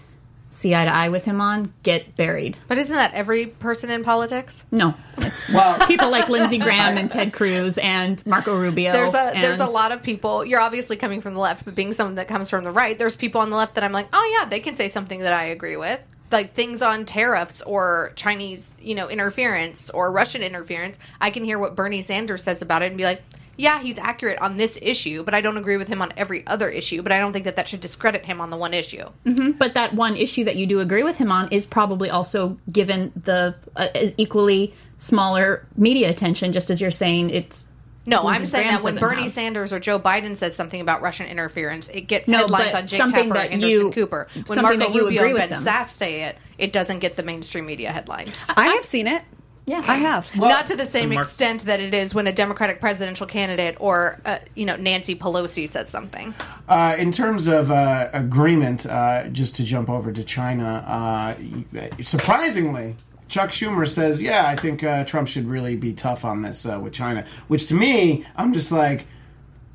[0.49, 2.57] see eye to eye with him on get buried.
[2.67, 4.65] But isn't that every person in politics?
[4.71, 8.91] No, it's Well- people like Lindsey Graham and Ted Cruz and Marco Rubio.
[8.91, 10.43] There's a there's a lot of people.
[10.43, 13.15] You're obviously coming from the left, but being someone that comes from the right, there's
[13.15, 15.43] people on the left that I'm like, oh yeah, they can say something that I
[15.43, 15.99] agree with,
[16.31, 20.97] like things on tariffs or Chinese, you know, interference or Russian interference.
[21.19, 23.21] I can hear what Bernie Sanders says about it and be like.
[23.57, 26.69] Yeah, he's accurate on this issue, but I don't agree with him on every other
[26.69, 27.01] issue.
[27.01, 29.03] But I don't think that that should discredit him on the one issue.
[29.51, 33.11] But that one issue that you do agree with him on is probably also given
[33.21, 37.65] the uh, equally smaller media attention, just as you're saying it's.
[38.09, 39.31] No, I'm saying Graham that when Bernie have.
[39.31, 42.97] Sanders or Joe Biden says something about Russian interference, it gets No, headlines on Jake
[42.97, 44.27] something Tapper and Anderson you- Cooper.
[44.47, 45.63] When Marco that you Rubio agree and with Ben them.
[45.63, 48.49] Sass say it, it doesn't get the mainstream media headlines.
[48.57, 49.21] I have seen it.
[49.65, 49.83] Yeah.
[49.87, 50.35] I have.
[50.35, 54.19] Not to the same Mark- extent that it is when a Democratic presidential candidate or
[54.25, 56.33] uh, you know Nancy Pelosi says something.
[56.67, 62.95] Uh, in terms of uh, agreement, uh, just to jump over to China, uh, surprisingly,
[63.29, 66.79] Chuck Schumer says, "Yeah, I think uh, Trump should really be tough on this uh,
[66.79, 69.05] with China." Which to me, I'm just like,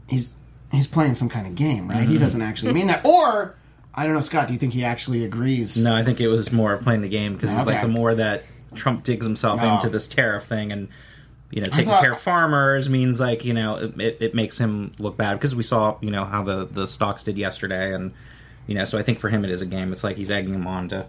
[0.08, 0.34] he's
[0.72, 2.00] he's playing some kind of game, right?
[2.00, 2.10] Mm-hmm.
[2.12, 3.54] He doesn't actually mean that, or
[3.94, 4.48] I don't know, Scott.
[4.48, 5.76] Do you think he actually agrees?
[5.76, 7.72] No, I think it was more of playing the game because he's Okay.
[7.72, 8.42] like the more that
[8.74, 9.74] Trump digs himself Oh.
[9.74, 10.88] into this tariff thing and
[11.50, 14.58] you know taking thought- care of farmers means like you know it, it, it makes
[14.58, 18.12] him look bad because we saw you know how the the stocks did yesterday and
[18.66, 19.92] you know so I think for him it is a game.
[19.92, 21.06] It's like he's egging him on to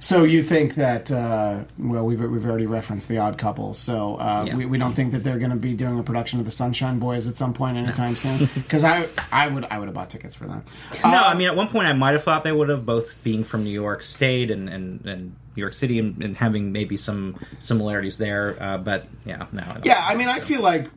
[0.00, 1.10] So you think that?
[1.10, 4.56] Uh, well, we've we've already referenced the Odd Couple, so uh, Yeah.
[4.56, 6.98] we, we don't think that they're going to be doing a production of the Sunshine
[6.98, 8.48] Boys at some point anytime soon.
[8.54, 10.62] Because I I would I would have bought tickets for them.
[11.02, 13.44] no, I mean at one point I might have thought they would have both being
[13.44, 15.22] from New York State and and, and
[15.56, 19.62] New York City and, and having maybe some similarities there, uh, but yeah, no.
[19.62, 20.88] I Yeah, I mean, I feel like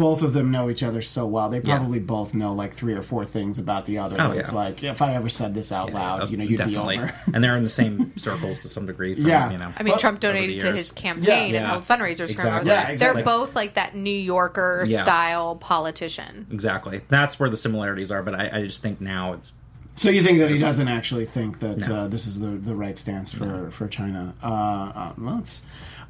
[0.00, 1.48] both of them know each other so well.
[1.48, 1.76] They Yeah.
[1.76, 4.16] probably both know like three or four things about the other.
[4.18, 6.56] Oh, but it's like if I ever said this out loud, Uh, you know, you'd
[6.56, 6.96] definitely.
[6.96, 7.14] be over.
[7.34, 9.14] and they're in the same circles to some degree.
[9.14, 9.50] From, Yeah.
[9.52, 9.72] you know.
[9.76, 11.42] I mean, Well, Trump donated to his campaign Yeah.
[11.42, 11.70] and Yeah.
[11.70, 12.56] held fundraisers for him.
[12.58, 12.64] Exactly.
[12.64, 13.22] They're exactly.
[13.22, 15.02] both like that New Yorker Yeah.
[15.04, 16.46] style politician.
[16.50, 17.02] Exactly.
[17.08, 19.52] That's where the similarities are, but I, I just think now it's
[19.96, 21.94] So you think that he doesn't actually think that No.
[22.02, 24.32] uh, this is the the right stance for for China?
[24.42, 25.60] Uh, uh, well, it's.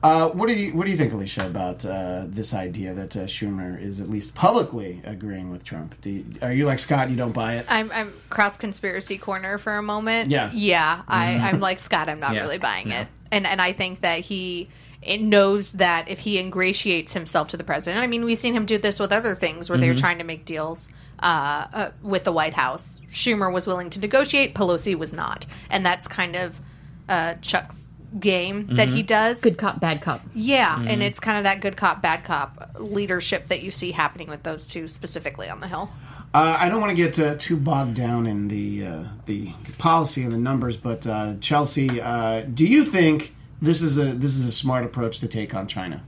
[0.02, 3.20] Uh, what do you what do you think, Alicia, about uh, this idea that uh,
[3.24, 5.94] Schumer is at least publicly agreeing with Trump?
[6.00, 7.10] Do you, are you like Scott?
[7.10, 7.66] You don't buy it?
[7.68, 10.30] I'm I'm cross conspiracy corner for a moment.
[10.30, 10.50] Yeah.
[10.54, 11.02] yeah.
[11.06, 12.08] I I'm like Scott.
[12.08, 12.40] I'm not Yeah.
[12.40, 13.00] really buying No.
[13.02, 14.68] it, and and I think that he.
[15.02, 18.66] It knows that if he ingratiates himself to the president, I mean, we've seen him
[18.66, 20.90] do this with other things where they're trying to make deals
[21.22, 23.00] uh, uh, with the White House.
[23.10, 26.60] Schumer was willing to negotiate, Pelosi was not, and that's kind of
[27.08, 29.40] uh, Chuck's game that he does.
[29.40, 30.20] Good cop, bad cop.
[30.34, 30.88] Yeah, Mm-hmm.
[30.88, 34.42] and it's kind of that good cop, bad cop leadership that you see happening with
[34.42, 35.90] those two specifically on the Hill.
[36.32, 40.22] Uh, I don't want to get uh, too bogged down in the uh, the policy
[40.22, 44.46] and the numbers, but uh, Chelsea, uh, do you think this is a this is
[44.46, 46.02] a smart approach to take on China?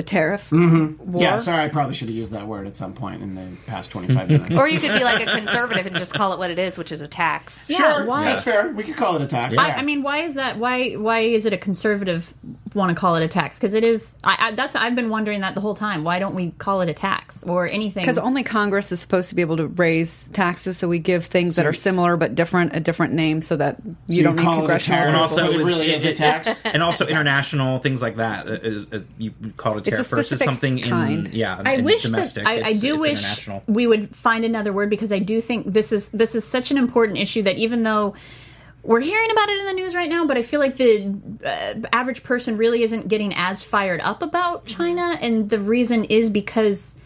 [0.00, 1.12] The tariff Mm-hmm.
[1.12, 1.22] war.
[1.22, 3.90] Yeah, sorry, I probably should have used that word at some point in the past
[3.90, 4.56] twenty five minutes.
[4.56, 6.90] Or you could be like a conservative and just call it what it is, which
[6.90, 7.66] is a tax.
[7.66, 8.24] sure, why?
[8.24, 8.68] that's fair.
[8.72, 9.58] We could call it a tax.
[9.58, 9.72] I.
[9.72, 10.56] I mean, why is that?
[10.56, 12.32] Why why is it a conservative
[12.74, 13.58] want to call it a tax?
[13.58, 14.16] Because it is.
[14.24, 16.04] I, I, that's I've been wondering that the whole time.
[16.04, 18.02] Why don't we call it a tax or anything?
[18.02, 21.56] Because only Congress is supposed to be able to raise taxes, so we give things
[21.56, 24.54] that are similar but different a different name, so that you you don't need call
[24.54, 26.60] it a congressional And also it was- really is a tax.
[26.64, 28.46] and also international things like that.
[28.46, 31.28] Uh, uh, you call it a It's tariff versus something kind.
[31.28, 31.60] in yeah.
[31.64, 32.44] I in wish domestic.
[32.44, 35.92] that I, I do wish we would find another word because I do think this
[35.92, 38.14] is this is such an important issue that even though
[38.82, 41.14] we're hearing about it in the news right now, but I feel like the
[41.44, 46.30] uh, average person really isn't getting as fired up about China, and the reason is
[46.30, 46.96] because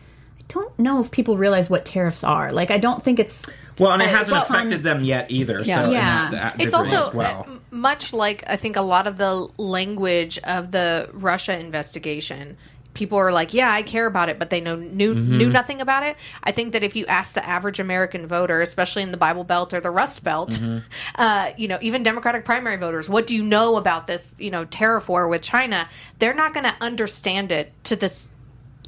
[0.40, 2.52] I don't know if people realize what tariffs are.
[2.52, 3.44] Like, I don't think it's
[3.76, 5.60] Well, and it Uh, hasn't well, affected them yet either.
[5.62, 5.84] Yeah.
[5.86, 6.28] So Yeah.
[6.30, 7.46] that- that It's also as well.
[7.72, 12.56] much like I think a lot of the language of the Russia investigation.
[12.94, 15.36] People are like, "Yeah, I care about it," but they know knew Mm-hmm.
[15.38, 16.16] knew nothing about it.
[16.42, 19.74] I think that if you ask the average American voter, especially in the Bible Belt
[19.74, 20.78] or the Rust Belt, Mm-hmm.
[21.16, 24.64] uh, you know, even Democratic primary voters, what do you know about this, you know,
[24.64, 25.88] tariff war with China?
[26.18, 28.28] They're not going to understand it to this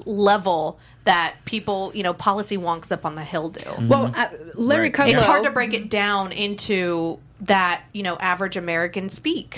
[0.04, 3.62] level that people, you know, policy wonks up on the hill do.
[3.88, 4.92] Well, uh, Larry Right.
[4.94, 5.12] Kudlow.
[5.12, 9.56] It's hard to break it down into that, you know, average American speak.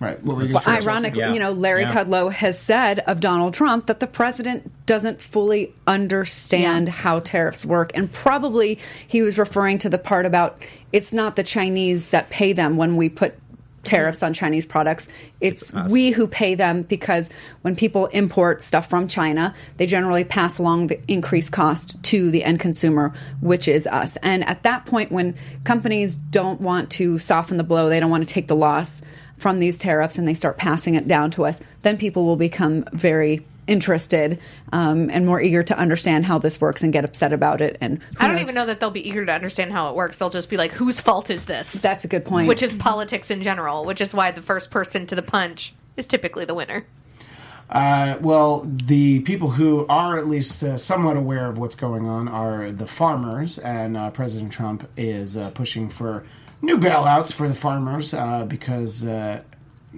[0.00, 0.22] right.
[0.24, 1.32] What were you Well, say, ironically, Yeah.
[1.34, 1.92] you know, Larry Yeah.
[1.94, 7.90] Kudlow has said of Donald Trump that the president doesn't fully understand how tariffs work.
[7.94, 12.52] And probably he was referring to the part about it's not the Chinese that pay
[12.54, 13.34] them when we put
[13.88, 15.08] tariffs on Chinese products.
[15.40, 17.28] It's we who pay them because
[17.62, 22.44] when people import stuff from China, they generally pass along the increased cost to the
[22.44, 24.16] end consumer, which is us.
[24.22, 28.28] And at that point, when companies don't want to soften the blow, they don't want
[28.28, 29.02] to take the loss
[29.38, 32.84] from these tariffs and they start passing it down to us, then people will become
[32.92, 34.38] very interested
[34.72, 37.76] um, and more eager to understand how this works and get upset about it.
[37.80, 38.42] And I don't knows?
[38.42, 40.16] even know that they'll be eager to understand how it works.
[40.16, 41.72] They'll just be like, whose fault is this?
[41.72, 42.48] That's a good point.
[42.48, 46.06] Which is politics in general, which is why the first person to the punch is
[46.06, 46.84] typically the winner.
[47.70, 52.26] Uh, well, the people who are at least uh, somewhat aware of what's going on
[52.26, 56.24] are the farmers, and uh, President Trump is uh, pushing for
[56.62, 59.42] new bailouts for the farmers uh, because uh,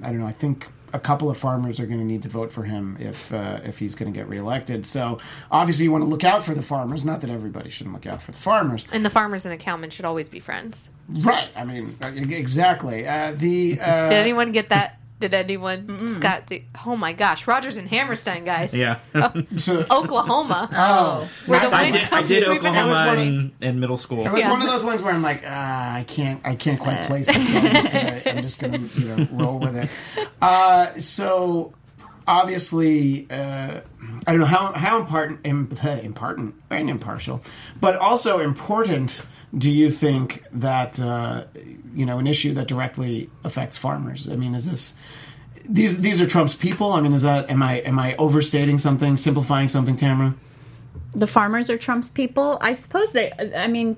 [0.02, 0.26] I don't know.
[0.26, 3.32] I think a couple of farmers are going to need to vote for him if
[3.32, 4.86] uh, if he's going to get reelected.
[4.86, 5.18] So
[5.50, 7.04] obviously, you want to look out for the farmers.
[7.04, 9.90] Not that everybody shouldn't look out for the farmers, And the farmers and the cowmen
[9.90, 10.88] should always be friends.
[11.08, 11.48] right?
[11.56, 13.06] I mean, uh, exactly.
[13.06, 14.99] Uh, the uh, Did anyone get that?
[15.20, 16.14] Did anyone?
[16.16, 18.72] Scott, the, oh my gosh, Rogers and Hammerstein, guys.
[18.74, 18.96] Yeah.
[19.58, 20.68] so- Oklahoma.
[20.72, 22.08] oh, Where the I- I did.
[22.10, 24.26] I did sweeping That was Oklahoma one of- in, in middle school.
[24.26, 24.50] It was Yeah.
[24.50, 27.46] one of those ones where I'm like, ah, I can't, I can't quite place it,
[27.46, 29.90] so I'm just gonna, I'm just gonna, you know, roll with it.
[30.40, 31.74] Uh, so
[32.26, 33.80] obviously, uh,
[34.26, 37.42] I don't know how how important, im- important and impartial,
[37.80, 39.20] but also important.
[39.56, 41.44] Do you think that uh,
[41.94, 44.28] you know an issue that directly affects farmers?
[44.28, 44.94] I mean, is this?
[45.68, 46.92] These these are Trump's people.
[46.92, 50.34] I mean, is that am I am I overstating something, simplifying something, Tamara?
[51.14, 52.58] the farmers are Trump's people.
[52.60, 53.32] I suppose they.
[53.32, 53.96] I mean,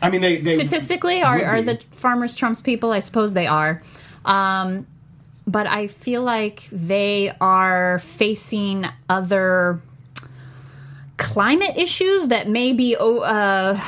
[0.00, 2.92] I mean, they, they statistically are, are the farmers Trump's people?
[2.92, 3.82] I suppose they are.
[4.24, 4.86] Um,
[5.46, 9.80] but I feel like they are facing other
[11.18, 13.78] climate issues that may be oh, uh,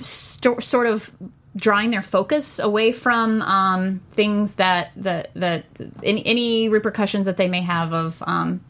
[0.00, 1.12] sto- sort of
[1.54, 5.64] drawing their focus away from um, things that that that
[6.02, 8.60] any, any repercussions that they may have of um,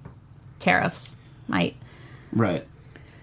[0.59, 1.15] tariffs
[1.47, 1.77] might.
[2.33, 2.67] Right.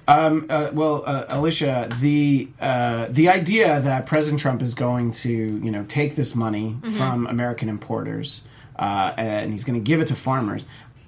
[0.08, 5.30] Um, uh, well, uh, Alicia, the uh, the idea that President Trump is going to
[5.30, 6.98] you know take this money Mm-hmm.
[6.98, 8.42] from American importers
[8.78, 10.66] uh, and he's going to give it to farmers.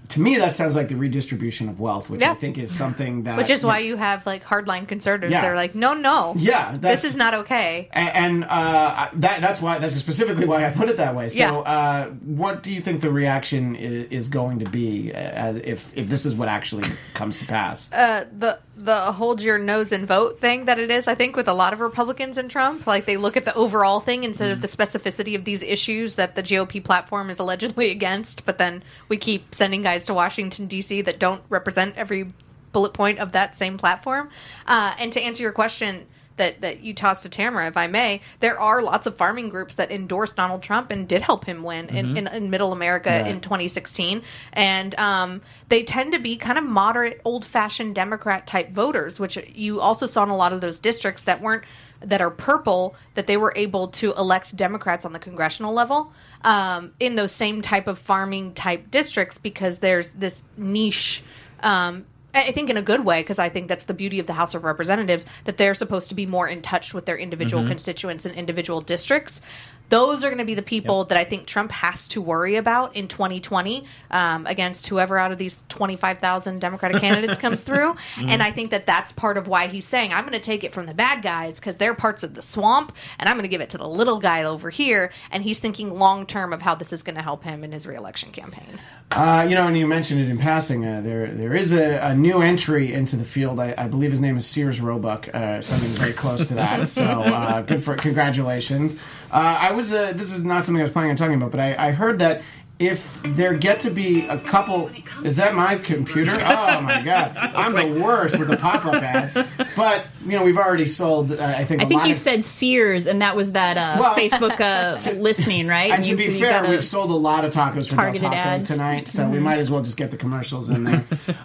[0.10, 3.38] To me, that sounds like the redistribution of wealth, which I think is something that
[3.38, 5.42] Which is why you have like hardline conservatives Yeah.
[5.42, 7.90] that are like, no, no, Yeah, this is not okay.
[7.94, 11.30] A- and uh, that that's why that's specifically why I put it that way.
[11.30, 11.52] So, Yeah.
[11.58, 16.08] uh, what do you think the reaction is, is going to be uh, if if
[16.08, 17.92] this is what actually comes to pass?
[17.92, 21.48] Uh, the the hold your nose and vote thing that it is, I think, with
[21.48, 24.62] a lot of Republicans and Trump, like they look at the overall thing instead of
[24.62, 28.46] the specificity of these issues that the GOP platform is allegedly against.
[28.46, 31.02] But then we keep sending guys to Washington D.C.
[31.02, 32.32] that don't represent every
[32.72, 34.30] bullet point of that same platform.
[34.68, 36.06] Uh, and to answer your question.
[36.38, 39.76] That, that you tossed to Tamara, if I may, there are lots of farming groups
[39.76, 43.42] that endorsed Donald Trump and did help him win in, in, in Middle America in
[43.42, 44.22] 2016,
[44.54, 49.82] and um, they tend to be kind of moderate, old-fashioned Democrat type voters, which you
[49.82, 51.64] also saw in a lot of those districts that weren't
[52.02, 56.94] that are purple that they were able to elect Democrats on the congressional level um,
[57.00, 61.24] in those same type of farming type districts because there's this niche.
[61.62, 62.06] Um,
[62.38, 64.56] I think in a good way because I think that's the beauty of the House
[64.56, 68.36] of Representatives that they're supposed to be more in touch with their individual constituents and
[68.36, 69.42] individual districts.
[69.90, 72.98] Those are going to be the people that I think Trump has to worry about
[72.98, 77.96] in 2020 um, against whoever out of these 25,000 Democratic candidates comes through.
[78.18, 80.74] And I think that that's part of why he's saying, I'm going to take it
[80.74, 83.62] from the bad guys because they're parts of the swamp, and I'm going to give
[83.62, 85.12] it to the little guy over here.
[85.32, 87.88] And he's thinking long term of how this is going to help him in his
[87.88, 88.80] reelection campaign.
[89.18, 90.86] Uh, you know, and you mentioned it in passing.
[90.86, 93.60] Uh, there, there is a, a new entry into the field.
[93.60, 96.88] I, I believe his name is Sears Roebuck, uh, something very close to that.
[96.88, 98.96] So, uh, good for congratulations.
[99.32, 99.92] Uh, I was.
[99.92, 102.20] Uh, this is not something I was planning on talking about, but I, I heard
[102.20, 102.44] that
[102.80, 104.92] if there get to be a couple,
[105.24, 106.38] is that my computer?
[106.48, 109.36] Oh my god, I'm the worst with the pop-up ads.
[109.76, 111.32] But you know, we've already sold.
[111.32, 111.82] Uh, I think.
[111.82, 115.14] i think lot you of- said Sears, and that was that uh, Well- Facebook uh,
[115.20, 115.92] listening, right?
[115.92, 118.22] And to You- be you fair, we've sold a lot of tacos for Del Targeted
[118.22, 118.66] Taco ad.
[118.66, 121.04] tonight, so we might as well just get the commercials in there.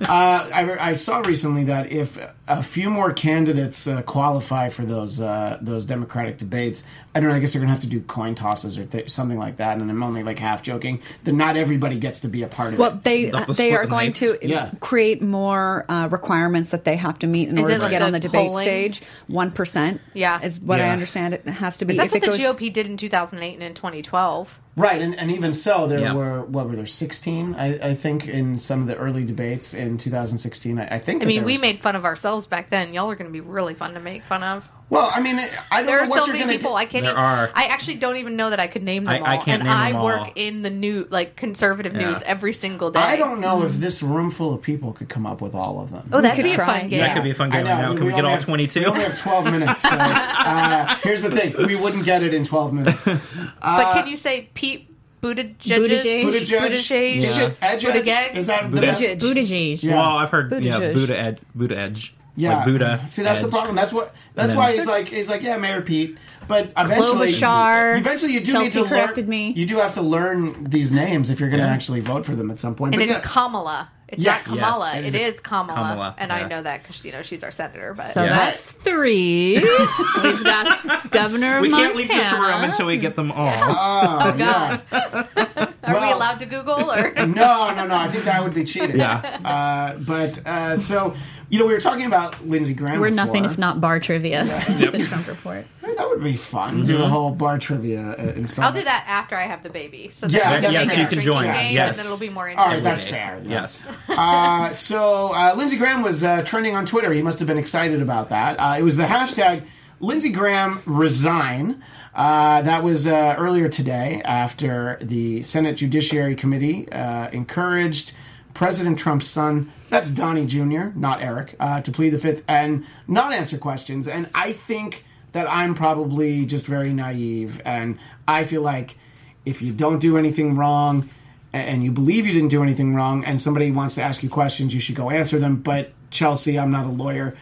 [0.08, 2.18] uh, I, I saw recently that if
[2.58, 6.82] a few more candidates uh, qualify for those uh, those Democratic debates,
[7.14, 7.34] I don't know.
[7.34, 9.78] I guess they're going to have to do coin tosses or th- something like that.
[9.78, 11.00] And I'm only like half joking.
[11.24, 13.04] That not everybody gets to be a part of Well, it.
[13.04, 14.18] they They'll they are the going nights.
[14.20, 14.70] to Yeah.
[14.80, 17.98] create more uh, requirements that they have to meet in Is order to like get
[18.00, 18.62] the on the debate polling?
[18.62, 19.02] stage.
[19.26, 20.40] One percent, Yeah.
[20.42, 21.34] is what I understand.
[21.34, 21.96] It has to be.
[21.96, 24.58] That's if what it the goes, GOP did in 2008 and in 2012.
[24.74, 26.14] Right, and, and even so, there Yeah.
[26.14, 27.54] were what were there 16?
[27.54, 30.78] I, I think in some of the early debates in 2016.
[30.78, 31.22] I, I think.
[31.22, 32.94] I mean, there we made fun of ourselves back then.
[32.94, 34.66] Y'all are going to be really fun to make fun of.
[34.92, 36.76] Well, I mean, I don't There know are what so you're many going to people
[36.76, 37.04] I can't.
[37.04, 37.50] There even, are.
[37.54, 39.26] I actually don't even know that I could name them I- all.
[39.26, 40.32] I can't and name I them work all.
[40.36, 42.10] in the new, like conservative Yeah.
[42.10, 43.00] news every single day.
[43.00, 45.90] I don't know if this room full of people could come up with all of
[45.92, 46.06] them.
[46.12, 46.80] Oh, that could could be a try.
[46.80, 47.00] fun game.
[47.00, 47.94] That could be a fun game I right now.
[47.96, 48.80] Can we, get only all have- 22?
[48.80, 49.80] We only have 12 minutes.
[49.80, 53.06] So, uh, here's the thing: we wouldn't get it in 12 minutes.
[53.06, 54.90] but can you say Pete
[55.22, 55.56] Buttigieg?
[55.58, 56.24] Buttigieg?
[56.24, 57.16] Buttigieg, Buttigieg?
[57.22, 57.84] is it Edge?
[57.84, 58.34] Buttigieg?
[58.34, 59.18] Is that the Buttigieg.
[59.20, 59.24] best?
[59.26, 59.82] Buttigieg.
[59.82, 59.96] Yeah.
[59.96, 60.92] Well, I've heard yeah, Buttigieg.
[60.94, 62.14] Buddha Ed, Buddha Edge.
[62.34, 63.02] Yeah, like Buddha.
[63.06, 63.76] See, that's the problem.
[63.76, 64.14] That's what.
[64.34, 65.08] That's then- why he's like.
[65.08, 66.16] He's like, yeah, Mayor Pete.
[66.48, 67.98] But eventually, Klobuchar.
[67.98, 69.30] eventually, you do Chelsea need to corrected learn.
[69.30, 69.52] me.
[69.52, 71.72] You do have to learn these names if you're going to Yeah.
[71.72, 72.94] actually vote for them at some point.
[72.94, 73.90] And But it's yeah, Kamala.
[74.08, 74.48] It's Yes.
[74.48, 74.92] not Kamala.
[74.96, 75.14] Yes.
[75.14, 75.74] it is Kamala.
[75.92, 77.94] Kamala, And I know that because, you know, she's our senator.
[77.96, 78.30] But So Yeah.
[78.36, 79.54] that's three.
[80.22, 81.88] We've got Governor of We Montana.
[81.94, 83.48] can't leave this room until we get them all.
[83.48, 84.80] Oh, yeah.
[84.90, 85.28] God.
[85.84, 86.90] Are we allowed to Google?
[86.92, 87.94] or No, no, no.
[87.96, 88.96] I think that would be cheating.
[88.98, 89.14] Yeah.
[89.44, 91.14] Uh, but uh, so
[91.52, 92.98] you know, we were talking about Lindsey Graham.
[92.98, 93.26] We're before.
[93.26, 94.44] nothing if not bar trivia.
[94.46, 95.66] the Trump report.
[95.82, 96.84] That would be fun.
[96.84, 98.74] Do a whole bar trivia uh, installment.
[98.74, 100.10] I'll do that after I have the baby.
[100.12, 101.02] So Yeah, then that's make fair.
[101.02, 101.44] You can join.
[101.44, 101.98] Game, Yes.
[101.98, 103.12] And then it'll be more All right, interesting.
[103.12, 103.42] that's fair.
[103.44, 103.86] Yes.
[104.08, 107.12] Uh, so uh, Lindsey Graham was uh, trending on Twitter.
[107.12, 108.56] He must have been excited about that.
[108.58, 109.64] Uh, it was the hashtag
[110.00, 111.82] Lindsey Graham resign.
[112.14, 118.12] Uh, that was uh, earlier today after the Senate Judiciary Committee uh, encouraged
[118.54, 123.32] President Trump's son, that's Donnie Jr., not Eric, uh, to plead the fifth and not
[123.32, 124.06] answer questions.
[124.06, 127.60] And I think that I'm probably just very naive.
[127.64, 128.96] And I feel like
[129.44, 131.08] if you don't do anything wrong,
[131.54, 134.72] and you believe you didn't do anything wrong and somebody wants to ask you questions
[134.72, 137.36] you should go answer them but chelsea i'm not a lawyer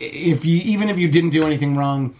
[0.00, 2.14] if you even if you didn't do anything wrong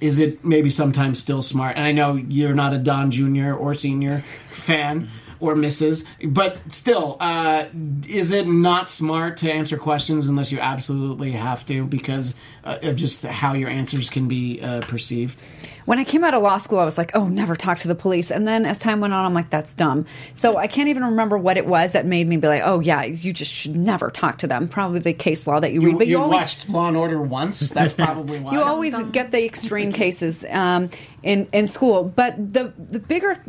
[0.00, 1.76] is it maybe sometimes still smart?
[1.76, 3.52] And I know you're not a Don Jr.
[3.52, 5.08] or Senior fan
[5.40, 6.04] or misses.
[6.24, 7.66] but still, uh,
[8.06, 12.96] is it not smart to answer questions unless you absolutely have to because uh, of
[12.96, 15.40] just how your answers can be uh, perceived?
[15.84, 17.94] When I came out of law school, I was like, oh, never talk to the
[17.94, 18.30] police.
[18.30, 20.04] And then as time went on, I'm like, that's dumb.
[20.34, 23.04] So I can't even remember what it was that made me be like, oh, yeah,
[23.04, 24.68] you just should never talk to them.
[24.68, 25.92] Probably the case law that you, read.
[25.92, 27.60] You, But you, you always, watched Law and Order once.
[27.60, 28.52] That's probably why.
[28.52, 30.90] you always get the extreme cases um,
[31.22, 32.04] in, in school.
[32.04, 33.42] But the, the bigger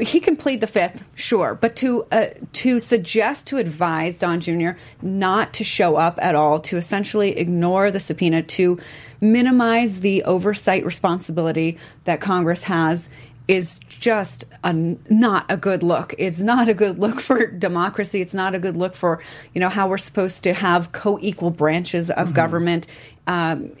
[0.00, 4.70] he can plead the fifth, sure, but to uh, to suggest to advise Don Jr.
[5.00, 8.78] not to show up at all, to essentially ignore the subpoena, to
[9.20, 13.08] minimize the oversight responsibility that Congress has,
[13.48, 16.14] is just a, not a good look.
[16.18, 18.20] It's not a good look for democracy.
[18.20, 19.22] It's not a good look for
[19.54, 22.86] you know how we're supposed to have co-equal branches of government.
[23.26, 23.72] Um,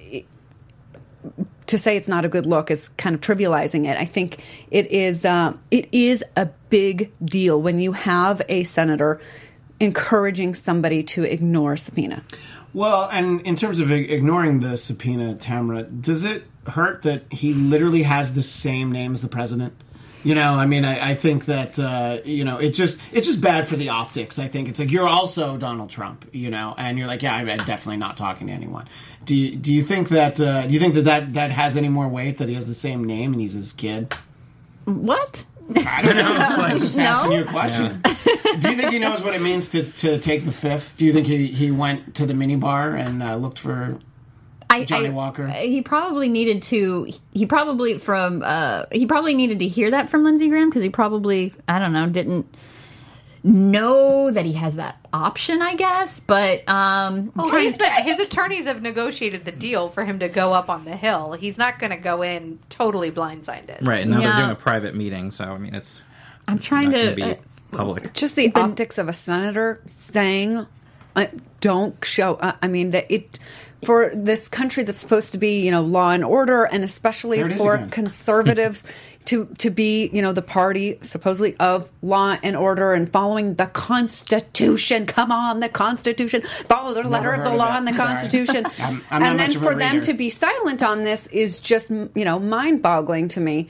[1.72, 3.98] to say it's not a good look is kind of trivializing it.
[3.98, 4.38] I think
[4.70, 5.24] it is.
[5.24, 9.20] Uh, it is a big deal when you have a senator
[9.80, 12.22] encouraging somebody to ignore subpoena.
[12.74, 18.04] Well, and in terms of ignoring the subpoena, Tamara, does it hurt that he literally
[18.04, 19.74] has the same name as the president?
[20.24, 23.40] You know, I mean, I, I think that uh, you know it's just it's just
[23.40, 24.38] bad for the optics.
[24.38, 27.46] I think it's like you're also Donald Trump, you know, and you're like, yeah, I'm
[27.46, 28.88] definitely not talking to anyone.
[29.24, 31.88] Do you, do you think that uh, do you think that, that that has any
[31.88, 34.14] more weight that he has the same name and he's his kid?
[34.84, 35.44] What?
[35.76, 36.34] I don't know.
[36.36, 38.02] I was just asking you a question.
[38.60, 40.96] Do you think he knows what it means to, to take the fifth?
[40.96, 43.98] Do you think he, he went to the minibar and uh, looked for
[44.72, 45.46] I, Johnny I- Walker?
[45.48, 47.06] He probably needed to.
[47.32, 48.42] He probably from.
[48.44, 51.92] Uh, he probably needed to hear that from Lindsey Graham because he probably I don't
[51.92, 52.46] know didn't
[53.44, 55.62] know that he has that option.
[55.62, 60.20] I guess, but um, Oh, he's been, his attorneys have negotiated the deal for him
[60.20, 61.32] to go up on the hill.
[61.32, 63.86] He's not going to go in totally blindsided.
[63.86, 64.26] Right and now Yeah.
[64.32, 66.00] they're doing a private meeting, so I mean it's
[66.48, 67.14] I'm trying not to.
[67.16, 67.40] to uh, be
[67.72, 68.12] public.
[68.14, 70.66] Just the optics of a senator saying,
[71.16, 71.26] uh,
[71.60, 73.38] "Don't show." Uh, I mean, that it
[73.84, 77.46] for this country that's supposed to be, you know, law and order, and especially There
[77.46, 78.82] it is for conservative.
[79.26, 83.66] To, to be you know the party supposedly of law and order and following the
[83.66, 85.06] Constitution.
[85.06, 86.42] Come on, the Constitution.
[86.42, 88.08] Follow the letter of the law and the Sorry.
[88.08, 88.66] Constitution.
[88.80, 91.60] I'm- I'm and then much of a for them to be silent on this is
[91.60, 93.68] just you know mind-boggling to me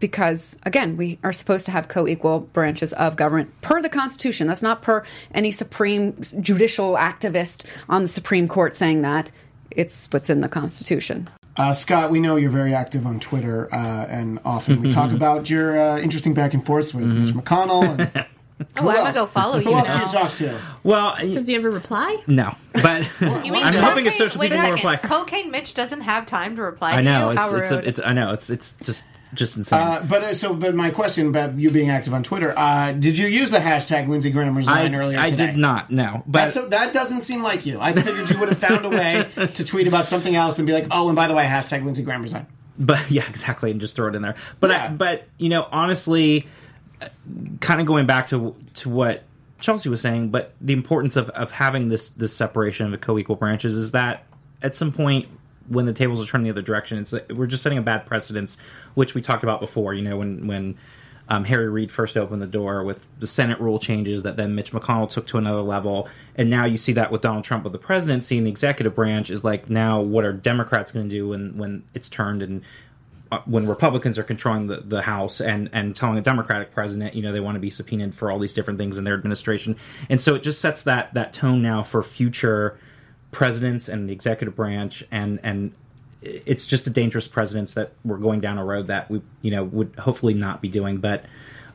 [0.00, 4.62] because again we are supposed to have co-equal branches of government per the constitution that's
[4.62, 9.30] not per any supreme judicial activist on the supreme court saying that
[9.70, 14.06] it's what's in the constitution Uh, Scott, we know you're very active on Twitter, uh,
[14.08, 17.98] and often we talk about your uh, interesting back and forths with Mitch McConnell.
[17.98, 18.26] And
[18.78, 19.98] Oh, I'm gonna go follow you Who else now.
[19.98, 20.58] do you talk to?
[20.82, 22.22] Well, I- does he ever reply?
[22.26, 25.08] no, but You mean I'm hoping cocaine, a social wait people will second, reply.
[25.08, 27.30] Cocaine Mitch doesn't have time to reply I to know you?
[27.32, 27.84] it's How it's, rude.
[27.84, 29.04] a, it's I know it's it's just
[29.36, 29.78] just insane.
[29.80, 33.18] Uh, but uh, so, but my question about you being active on Twitter: uh, Did
[33.18, 35.46] you use the hashtag Lindsey Graham I, resign earlier I today?
[35.46, 35.90] did not.
[35.90, 37.80] No, but so that doesn't seem like you.
[37.80, 40.72] I figured you would have found a way to tweet about something else and be
[40.72, 42.46] like, "Oh, and by the way, hashtag Lindsey Graham resign."
[42.78, 44.34] but yeah, exactly, and just throw it in there.
[44.60, 44.86] But Yeah.
[44.86, 46.46] I, but you know, honestly,
[47.60, 49.22] kind of going back to to what
[49.60, 53.36] Chelsea was saying, but the importance of of having this this separation of the co-equal
[53.36, 54.24] branches is that
[54.62, 55.28] at some point
[55.68, 58.56] when the tables are turning the other direction, it's we're just setting a bad precedence,
[58.96, 59.94] which we talked about before.
[59.94, 60.76] You know, when when
[61.28, 64.72] um, Harry Reid first opened the door with the Senate rule changes that then Mitch
[64.72, 66.08] McConnell took to another level.
[66.36, 69.30] And now you see that with Donald Trump with the presidency and the executive branch
[69.30, 72.62] is like, now what are Democrats going to do when, when it's turned and
[73.32, 77.22] uh, when Republicans are controlling the, the House and, and telling a Democratic president, you
[77.22, 79.74] know, they want to be subpoenaed for all these different things in their administration.
[80.08, 82.78] And so it just sets that, that tone now for future
[83.32, 85.72] presidents and the executive branch and, and
[86.26, 89.64] it's just a dangerous precedence that we're going down a road that we you know
[89.64, 90.98] would hopefully not be doing.
[90.98, 91.24] But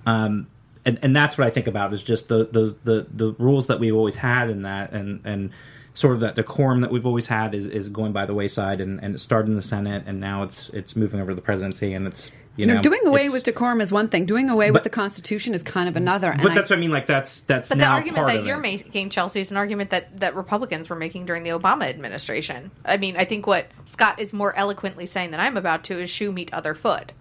[0.05, 0.47] um
[0.83, 3.79] and, and that's what I think about is just the those the the rules that
[3.79, 4.91] we've always had in that.
[4.91, 5.51] And and
[5.93, 9.03] sort of that decorum that we've always had is, is going by the wayside and,
[9.03, 11.93] and it started in the Senate and now it's it's moving over to the presidency
[11.93, 14.25] and it's you know You know, doing away with decorum is one thing.
[14.25, 16.31] Doing away with the Constitution is kind of another.
[16.31, 18.45] And but I- that's what I mean like that's that's But the argument part that
[18.45, 18.61] you're it.
[18.61, 22.71] making, Chelsea, is an argument that, that Republicans were making during the Obama administration.
[22.85, 26.09] I mean, I think what Scott is more eloquently saying than I'm about to is
[26.09, 27.13] shoe meet other foot.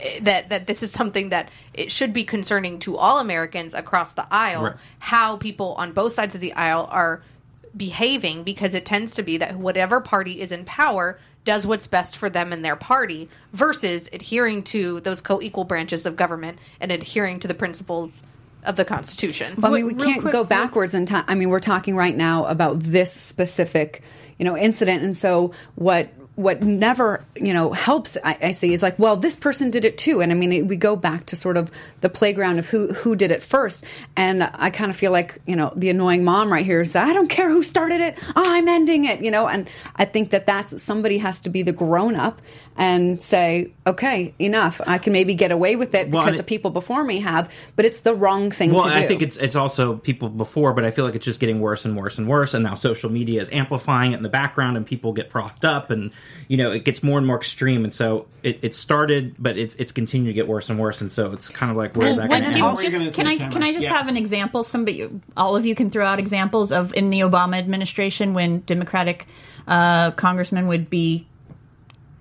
[0.00, 4.14] Eh, That that this is something that it should be concerning to all Americans across
[4.14, 4.62] the aisle.
[4.64, 4.76] Right.
[4.98, 7.22] How people on both sides of the aisle are
[7.76, 12.16] behaving, because it tends to be that whatever party is in power does what's best
[12.16, 17.40] for them and their party, versus adhering to those co-equal branches of government and adhering
[17.40, 18.22] to the principles
[18.62, 19.54] of the Constitution.
[19.58, 21.24] Well, I mean, we Real can't quick, go let's- backwards in time.
[21.28, 24.02] I mean, we're talking right now about this specific,
[24.38, 26.10] you know, incident, and so what
[26.42, 29.98] what never you know helps I, I see is like well this person did it
[29.98, 30.20] too.
[30.20, 31.70] And i mean we go back to sort of
[32.00, 33.84] the playground of who who did it first.
[34.16, 37.12] And i kind of feel like you know the annoying mom right here is i
[37.12, 38.18] don't care who started it.
[38.36, 39.46] Oh, I'm ending it you know?
[39.46, 42.40] And i think that that's somebody has to be the grown up
[42.76, 44.80] and say okay enough.
[44.86, 47.84] I can maybe get away with it Well, because the people before me have but
[47.84, 50.84] it's the wrong thing Well, to do I think it's it's also people before, but
[50.84, 52.54] I feel like it's just getting worse and worse and worse.
[52.54, 55.90] And now social media is amplifying it in the background, and people get frothed up,
[55.90, 56.10] and
[56.48, 57.84] you know it gets more and more extreme.
[57.84, 61.00] And so it, it started, but it's it's continued to get worse and worse.
[61.00, 62.64] And so it's kind of like where's that going to can, end?
[62.64, 63.52] What were you just, can I Tamara?
[63.52, 63.96] can I just Yeah.
[63.96, 64.64] have an example?
[64.64, 69.26] Somebody, all of you can throw out examples of in the Obama administration when Democratic
[69.66, 71.26] uh, congressmen would be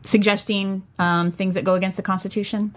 [0.03, 2.75] suggesting um, things that go against the Constitution.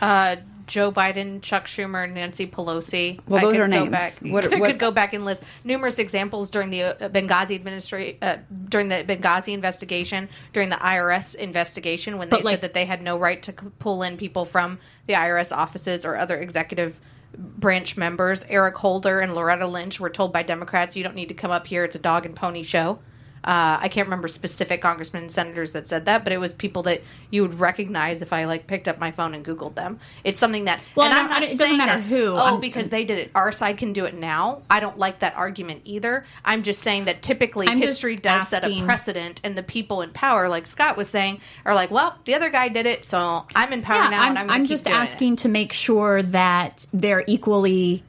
[0.00, 0.36] Uh,
[0.66, 3.20] Joe Biden, Chuck Schumer, Nancy Pelosi.
[3.26, 3.90] Well, I those could are go names.
[3.90, 7.54] Back, What- I what- could go back and list numerous examples during the uh, Benghazi
[7.54, 8.38] administration, uh,
[8.68, 13.02] during the Benghazi investigation, during the IRS investigation, when they like- said that they had
[13.02, 16.98] no right to pull in people from the IRS offices or other executive
[17.36, 18.44] branch members.
[18.48, 21.66] Eric Holder and Loretta Lynch were told by Democrats, "You don't need to come up
[21.66, 21.84] here.
[21.84, 23.00] It's a dog and pony show."
[23.44, 26.82] Uh, I can't remember specific congressmen and senators that said that, but it was people
[26.84, 29.98] that you would recognize if I like picked up my phone and Googled them.
[30.24, 32.00] It's something that, Well, and I I'm don't- not I don't- it doesn't saying matter
[32.00, 32.28] that, who.
[32.28, 33.30] Oh, I'm- because they did it.
[33.34, 34.62] Our side can do it now.
[34.70, 36.24] I don't like that argument either.
[36.42, 40.10] I'm just saying that typically I'm history does set a precedent, and the people in
[40.10, 43.74] power, like Scott was saying, are like, well, the other guy did it, so I'm
[43.74, 45.00] in power now, I'm, and I'm, I'm keep just doing it.
[45.00, 48.02] asking to make sure that they're equally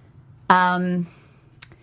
[0.49, 1.07] um,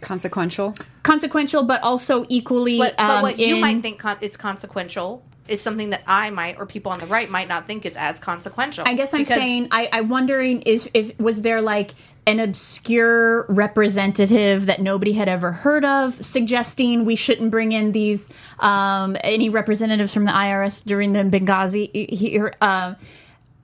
[0.00, 2.78] consequential consequential, but also equally.
[2.78, 6.58] But, but um, what you might think con- is consequential is something that I might,
[6.58, 8.84] or people on the right might not think is as consequential.
[8.86, 11.94] I guess I'm saying I, I'm wondering if, if was there like
[12.26, 18.30] an obscure representative that nobody had ever heard of suggesting we shouldn't bring in these
[18.60, 22.54] um, any representatives from the IRS during the Benghazi here.
[22.60, 22.94] Uh,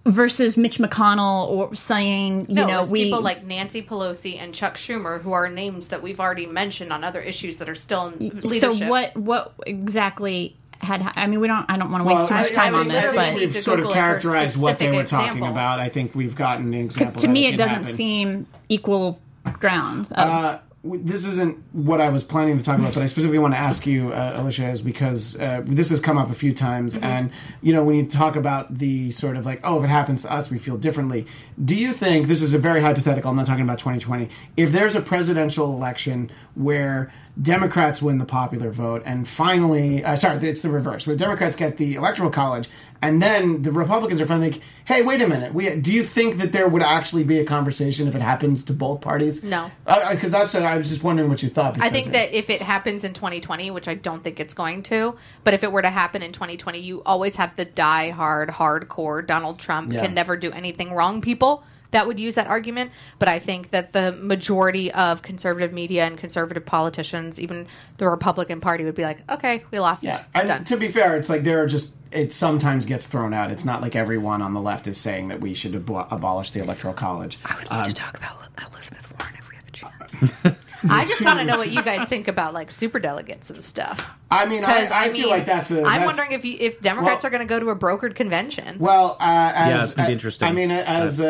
[0.08, 4.76] Versus Mitch McConnell or saying, you No, know, we people like Nancy Pelosi and Chuck
[4.76, 8.42] Schumer, who are names that we've already mentioned on other issues that are still in
[8.44, 8.88] so leadership.
[8.88, 12.42] what what exactly had I mean we don't I don't want to waste too I-
[12.42, 14.86] much I time mean, on this but we've sort of Google it characterized what they
[14.86, 15.48] were specific talking example.
[15.52, 15.78] about.
[15.80, 17.20] I think we've gotten an example.
[17.20, 17.92] to me that it doesn't happen.
[17.96, 19.18] seem equal
[19.54, 20.58] grounds of, Uh, w-
[20.96, 23.86] this isn't what I was planning to talk about, but I specifically want to ask
[23.86, 27.04] you, uh, Alicia, is because uh, this has come up a few times, Mm-hmm.
[27.04, 27.30] and
[27.62, 30.32] you know when you talk about the sort of like, oh, if it happens to
[30.32, 31.26] us, we feel differently.
[31.62, 33.30] Do you think this is a very hypothetical?
[33.30, 34.28] I'm not talking about 2020.
[34.56, 40.38] If there's a presidential election where Democrats win the popular vote, and finally, uh, sorry,
[40.48, 42.68] it's the reverse, where Democrats get the electoral college,
[43.00, 46.38] and then the Republicans are finally like, hey, wait a minute, we do you think
[46.38, 49.44] that there would actually be a conversation if it happens to both parties?
[49.44, 49.70] No.
[50.10, 51.80] because that's what I was just wondering what you thought.
[51.80, 55.14] I think that if it happens in 2020, which I don't think it's going to,
[55.44, 59.60] but if it were to happen in 2020, you always have the die-hard, hardcore Donald
[59.60, 60.04] Trump Yeah.
[60.04, 62.92] can never do anything wrong people that would use that argument.
[63.18, 67.66] But I think that the majority of conservative media and conservative politicians, even
[67.96, 70.02] the Republican Party, would be like, okay, we lost.
[70.02, 70.24] yeah.
[70.34, 73.50] It's And to be fair, it's like there are just it sometimes gets thrown out.
[73.50, 76.60] It's not like everyone on the left is saying that we should abo- abolish the
[76.60, 77.38] electoral college.
[77.44, 78.38] I would love to um, talk about
[78.72, 80.56] Elizabeth Warren if we have a chance.
[80.90, 84.10] I just want to know what you guys think about like super delegates and stuff.
[84.30, 85.78] I mean, I, 'Cause, I, feel like that's a.
[85.78, 88.14] I'm that's- wondering if you, if Democrats Well- are going to go to a brokered
[88.14, 88.78] convention.
[88.78, 90.48] Well, uh, as, Yeah, it's gonna be uh, interesting.
[90.48, 91.24] I mean, as uh,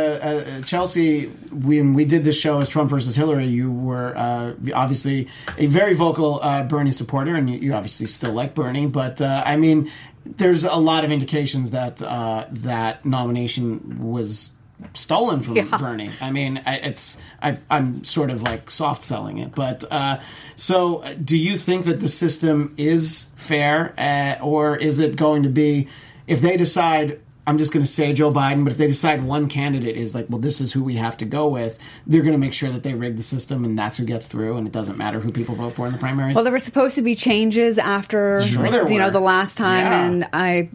[0.58, 5.28] uh, Chelsea, when we did this show as Trump versus Hillary, you were uh, obviously
[5.56, 8.86] a very vocal uh, Bernie supporter, and you, you obviously still like Bernie.
[8.86, 9.90] But uh, I mean,
[10.26, 14.50] there's a lot of indications that uh, that nomination was
[14.94, 15.76] stolen from Yeah.
[15.78, 16.10] Bernie.
[16.20, 20.20] I mean, it's I, I'm sort of like soft selling it, but uh,
[20.56, 25.48] so do you think that the system is fair, uh, or is it going to
[25.48, 25.88] be
[26.26, 27.20] if they decide?
[27.48, 30.26] I'm just going to say Joe Biden, but if they decide one candidate is like,
[30.28, 32.82] well, this is who we have to go with, they're going to make sure that
[32.82, 35.54] they rig the system and that's who gets through, and it doesn't matter who people
[35.54, 36.34] vote for in the primaries.
[36.34, 39.80] Well, there were supposed to be changes after Sure there you know the last time,
[39.80, 40.04] Yeah.
[40.04, 40.68] and I yeah,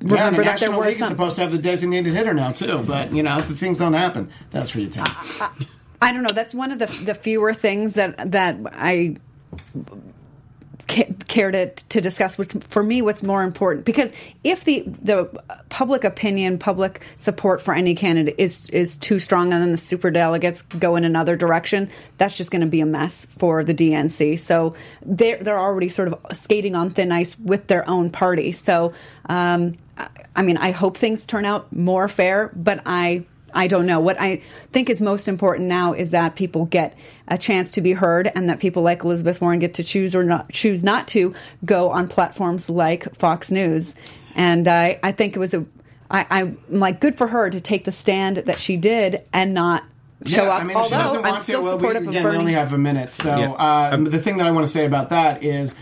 [0.00, 1.08] the remember that there were League some.
[1.08, 3.92] supposed to have the designated hitter now too, but you know, if the things don't
[3.92, 4.28] happen.
[4.50, 5.04] That's for you, Tim.
[6.02, 6.32] I don't know.
[6.34, 9.16] That's one of the the fewer things that that I
[11.28, 12.38] care to to discuss.
[12.38, 14.10] Which for me, what's more important because
[14.44, 15.26] if the the
[15.68, 20.10] public opinion, public support for any candidate is is too strong, and then the super
[20.10, 24.38] delegates go in another direction, that's just going to be a mess for the DNC.
[24.38, 24.74] So
[25.04, 28.52] they're they're already sort of skating on thin ice with their own party.
[28.52, 28.92] So
[29.26, 29.76] um,
[30.36, 33.24] I mean, I hope things turn out more fair, but I.
[33.54, 34.00] I don't know.
[34.00, 34.42] What I
[34.72, 36.96] think is most important now is that people get
[37.28, 40.22] a chance to be heard and that people like Elizabeth Warren get to choose or
[40.22, 41.34] not choose not to
[41.64, 43.94] go on platforms like Fox News.
[44.34, 45.64] and I I think it was a
[46.10, 49.84] I, I'm like good for her to take the stand that she did and not
[50.24, 50.60] show Yeah, up.
[50.62, 52.32] I mean, if she doesn't Although want I'm still to, well, we, supportive again, of
[52.32, 53.12] we only have a minute.
[53.12, 53.50] So Yeah.
[53.52, 55.74] uh, the thing that I want to say about that is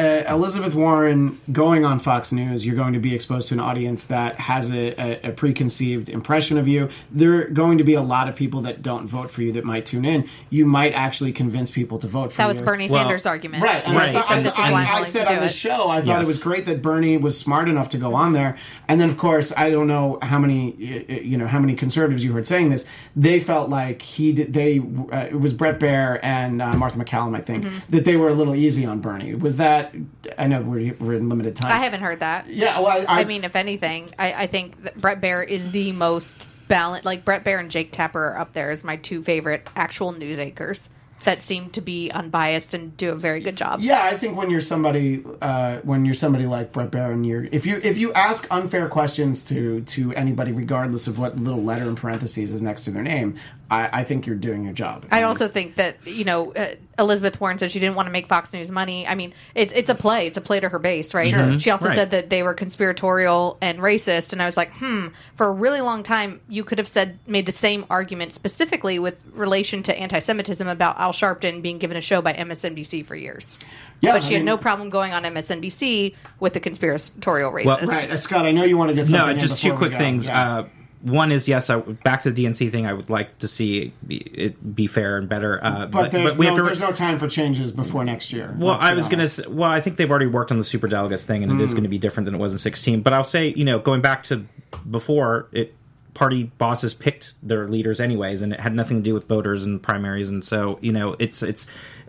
[0.00, 4.04] uh, Elizabeth Warren going on Fox News, you're going to be exposed to an audience
[4.04, 6.88] that has a, a, a preconceived impression of you.
[7.10, 9.64] There are going to be a lot of people that don't vote for you that
[9.64, 10.28] might tune in.
[10.48, 12.54] You might actually convince people to vote for That you.
[12.54, 13.62] That was Bernie Well, Sanders' argument.
[13.62, 14.14] Right, and Right.
[14.14, 15.52] I, thought- And I- why I'm I said on the it.
[15.52, 16.24] show, I thought Yes.
[16.26, 18.56] it was great that Bernie was smart enough to go on there.
[18.88, 21.74] And then, of course, I don't know how many, y- y- you know, how many
[21.74, 22.86] conservatives you heard saying this.
[23.14, 24.52] They felt like he did.
[24.52, 24.78] They
[25.12, 27.78] uh, it was Bret Baier and uh, Martha McCallum, I think, Mm-hmm.
[27.90, 29.34] that they were a little easy on Bernie.
[29.34, 29.89] Was that?
[30.38, 31.72] I know we're, we're in limited time.
[31.72, 32.48] I haven't heard that.
[32.48, 35.70] Yeah, well, I, I, I mean, if anything, I, I think that Bret Baier is
[35.70, 36.36] the most
[36.68, 37.04] balanced.
[37.04, 40.38] Like Bret Baier and Jake Tapper are up there as my two favorite actual news
[40.38, 40.88] anchors
[41.24, 43.80] that seem to be unbiased and do a very good job.
[43.80, 47.44] Yeah, I think when you're somebody uh, when you're somebody like Bret Baier and you're
[47.44, 51.84] if you if you ask unfair questions to to anybody regardless of what little letter
[51.84, 53.36] in parentheses is next to their name,
[53.70, 55.06] I, I think you're doing your job.
[55.12, 58.26] I also think that you know uh, Elizabeth Warren said she didn't want to make
[58.28, 59.06] Fox News money.
[59.06, 60.26] I mean, it's it's a play.
[60.26, 61.26] It's a play to her base, right?
[61.28, 61.58] Sure.
[61.60, 61.94] She also Right.
[61.94, 65.08] said that they were conspiratorial and racist, and I was like, hmm.
[65.36, 69.24] For a really long time, you could have said made the same argument specifically with
[69.32, 73.56] relation to anti-Semitism about Al Sharpton being given a show by MSNBC for years.
[74.00, 77.64] Yeah, but she I had mean- no problem going on MSNBC with the conspiratorial racist.
[77.66, 78.46] Well, Right, uh, Scott.
[78.46, 79.26] I know you want to get something.
[79.26, 80.26] no, in just two quick things.
[80.26, 80.58] Yeah.
[80.60, 80.66] Uh,
[81.02, 82.86] one is yes, I, back to the DNC thing.
[82.86, 85.58] I would like to see it be, it be fair and better.
[85.64, 86.62] Uh, but, there's we no to.
[86.62, 88.54] there's no time for changes before next year.
[88.58, 89.48] Well, I was going to.
[89.50, 91.60] Well, I think they've already worked on the super delegates thing, and it Hmm.
[91.62, 93.00] is going to be different than it was in sixteen.
[93.00, 94.44] But I'll say, you know, going back to
[94.90, 95.74] before, it
[96.12, 99.80] party bosses picked their leaders anyways, and it had nothing to do with voters and
[99.82, 100.28] primaries.
[100.28, 101.66] And so, you know, it's it's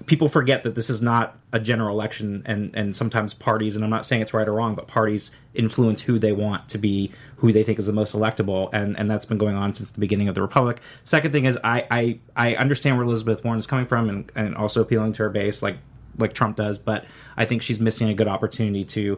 [0.07, 3.91] people forget that this is not a general election, and and sometimes parties, and I'm
[3.91, 7.11] not saying it's right or wrong, but parties influence who they want to be
[7.41, 9.99] who they think is the most electable and and that's been going on since the
[9.99, 13.67] beginning of the republic second thing is i i, I understand where elizabeth warren is
[13.67, 15.77] coming from and, and also appealing to her base like
[16.17, 19.17] like trump does but i think she's missing a good opportunity to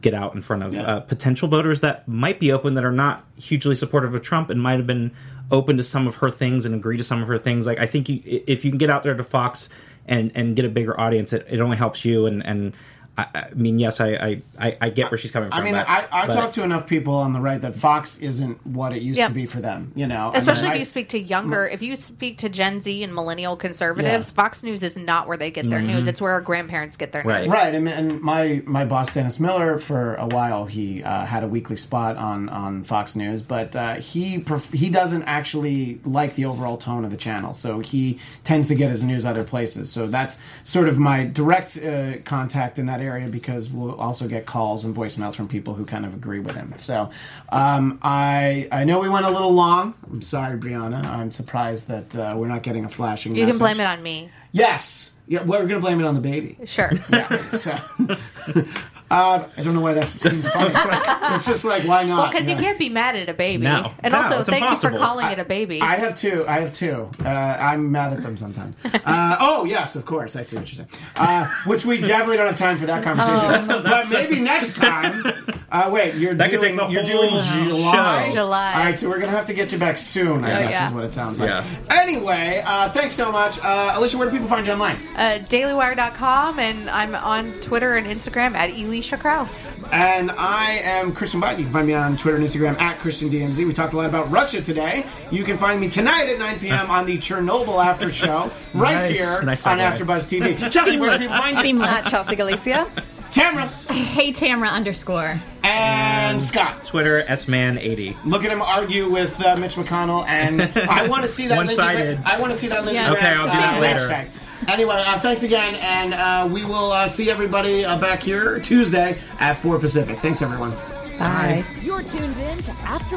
[0.00, 0.82] get out in front of Yeah.
[0.82, 4.60] uh, potential voters that might be open that are not hugely supportive of trump and
[4.60, 5.12] might have been
[5.50, 7.86] open to some of her things and agree to some of her things like i
[7.86, 9.68] think you, if you can get out there to fox
[10.06, 12.74] and and get a bigger audience it, it only helps you and and
[13.18, 15.58] I, I mean, yes, I, I, I, I get where she's coming from.
[15.58, 18.18] I mean, but- I, I but- talked to enough people on the right that Fox
[18.18, 19.28] isn't what it used Yeah.
[19.28, 19.92] to be for them.
[19.94, 22.48] You know, I mean, Especially I- if you speak to younger, if you speak to
[22.48, 24.34] Gen Z and millennial conservatives, Yeah.
[24.34, 26.06] Fox News is not where they get their news.
[26.06, 27.42] It's where our grandparents get their Right.
[27.42, 27.50] news.
[27.50, 31.48] Right, and, and my my boss Dennis Miller for a while he uh, had a
[31.48, 36.44] weekly spot on on Fox News, but uh, he pref- he doesn't actually like the
[36.44, 39.90] overall tone of the channel, so he tends to get his news other places.
[39.90, 44.46] So that's sort of my direct uh, contact in that area because we'll also get
[44.46, 46.74] calls and voicemails from people who kind of agree with him.
[46.76, 47.10] So
[47.50, 49.94] um, I I know we went a little long.
[50.10, 51.04] I'm sorry, Brianna.
[51.06, 53.34] I'm surprised that uh, we're not getting a flashing.
[53.36, 54.30] You can blame it on me.
[54.52, 55.12] Yes.
[55.28, 56.56] Yeah, well, we're gonna blame it on the baby.
[56.66, 56.90] Sure.
[57.10, 57.36] Yeah.
[57.52, 57.76] So,
[59.10, 60.66] uh, I don't know why that's seems funny.
[60.70, 62.18] It's, like, it's just like why not?
[62.18, 62.54] Well, because Yeah.
[62.56, 63.62] you can't be mad at a baby.
[63.64, 63.92] No.
[64.00, 65.80] And No, also, it's thank you for calling it a baby.
[65.80, 66.44] I have two.
[66.48, 67.08] I have two.
[67.24, 68.76] Uh, I'm mad at them sometimes.
[68.84, 70.34] Uh, oh yes, of course.
[70.36, 70.88] I see what you're saying.
[71.16, 73.70] Uh, which we definitely don't have time for that conversation.
[73.70, 73.82] Oh.
[73.82, 75.22] but maybe next time.
[75.70, 78.26] Uh, wait, you're That could doing take the you're whole doing July.
[78.28, 78.34] show.
[78.34, 78.72] July.
[78.74, 80.44] All right, so we're gonna have to get you back soon.
[80.44, 80.86] I Oh, guess yeah.
[80.88, 81.48] is what it sounds like.
[81.50, 81.64] Yeah.
[81.90, 84.16] Anyway, uh, thanks so much, uh, Alicia.
[84.18, 84.96] Where do people find you online?
[85.16, 89.76] uh, dailywire.com, and I'm on Twitter and Instagram at Alicia Krauss.
[89.92, 91.58] And I am Christian Butt.
[91.58, 93.66] You can find me on Twitter and Instagram at ChristianDMZ.
[93.66, 95.04] We talked a lot about Russia today.
[95.30, 96.90] You can find me tonight at 9 p.m.
[96.90, 99.18] on the Chernobyl After Show, right Nice.
[99.18, 99.76] here Nice on.
[99.80, 100.56] AfterBuzz TV.
[100.72, 101.62] Chelsea, where do people find you?
[101.62, 101.88] Seamless.
[101.90, 102.90] At Chelsea Galicia.
[103.32, 105.42] Tamara Hey Tamra underscore.
[105.62, 106.86] and Scott.
[106.86, 108.16] Twitter sman80.
[108.24, 111.56] Look at him argue with uh, Mitch McConnell, and I want to see that.
[111.56, 112.22] One-sided.
[112.22, 112.86] Gra- I want to see that.
[112.86, 113.12] Lindsey Yeah.
[113.12, 114.08] Okay, I'll do that later.
[114.08, 114.30] hashtag.
[114.68, 119.18] Anyway, uh, thanks again, and uh, we will uh, see everybody uh, back here Tuesday
[119.38, 120.18] at 4 Pacific.
[120.20, 120.70] Thanks, everyone.
[121.18, 121.64] Bye.
[121.82, 123.16] You're tuned in to After.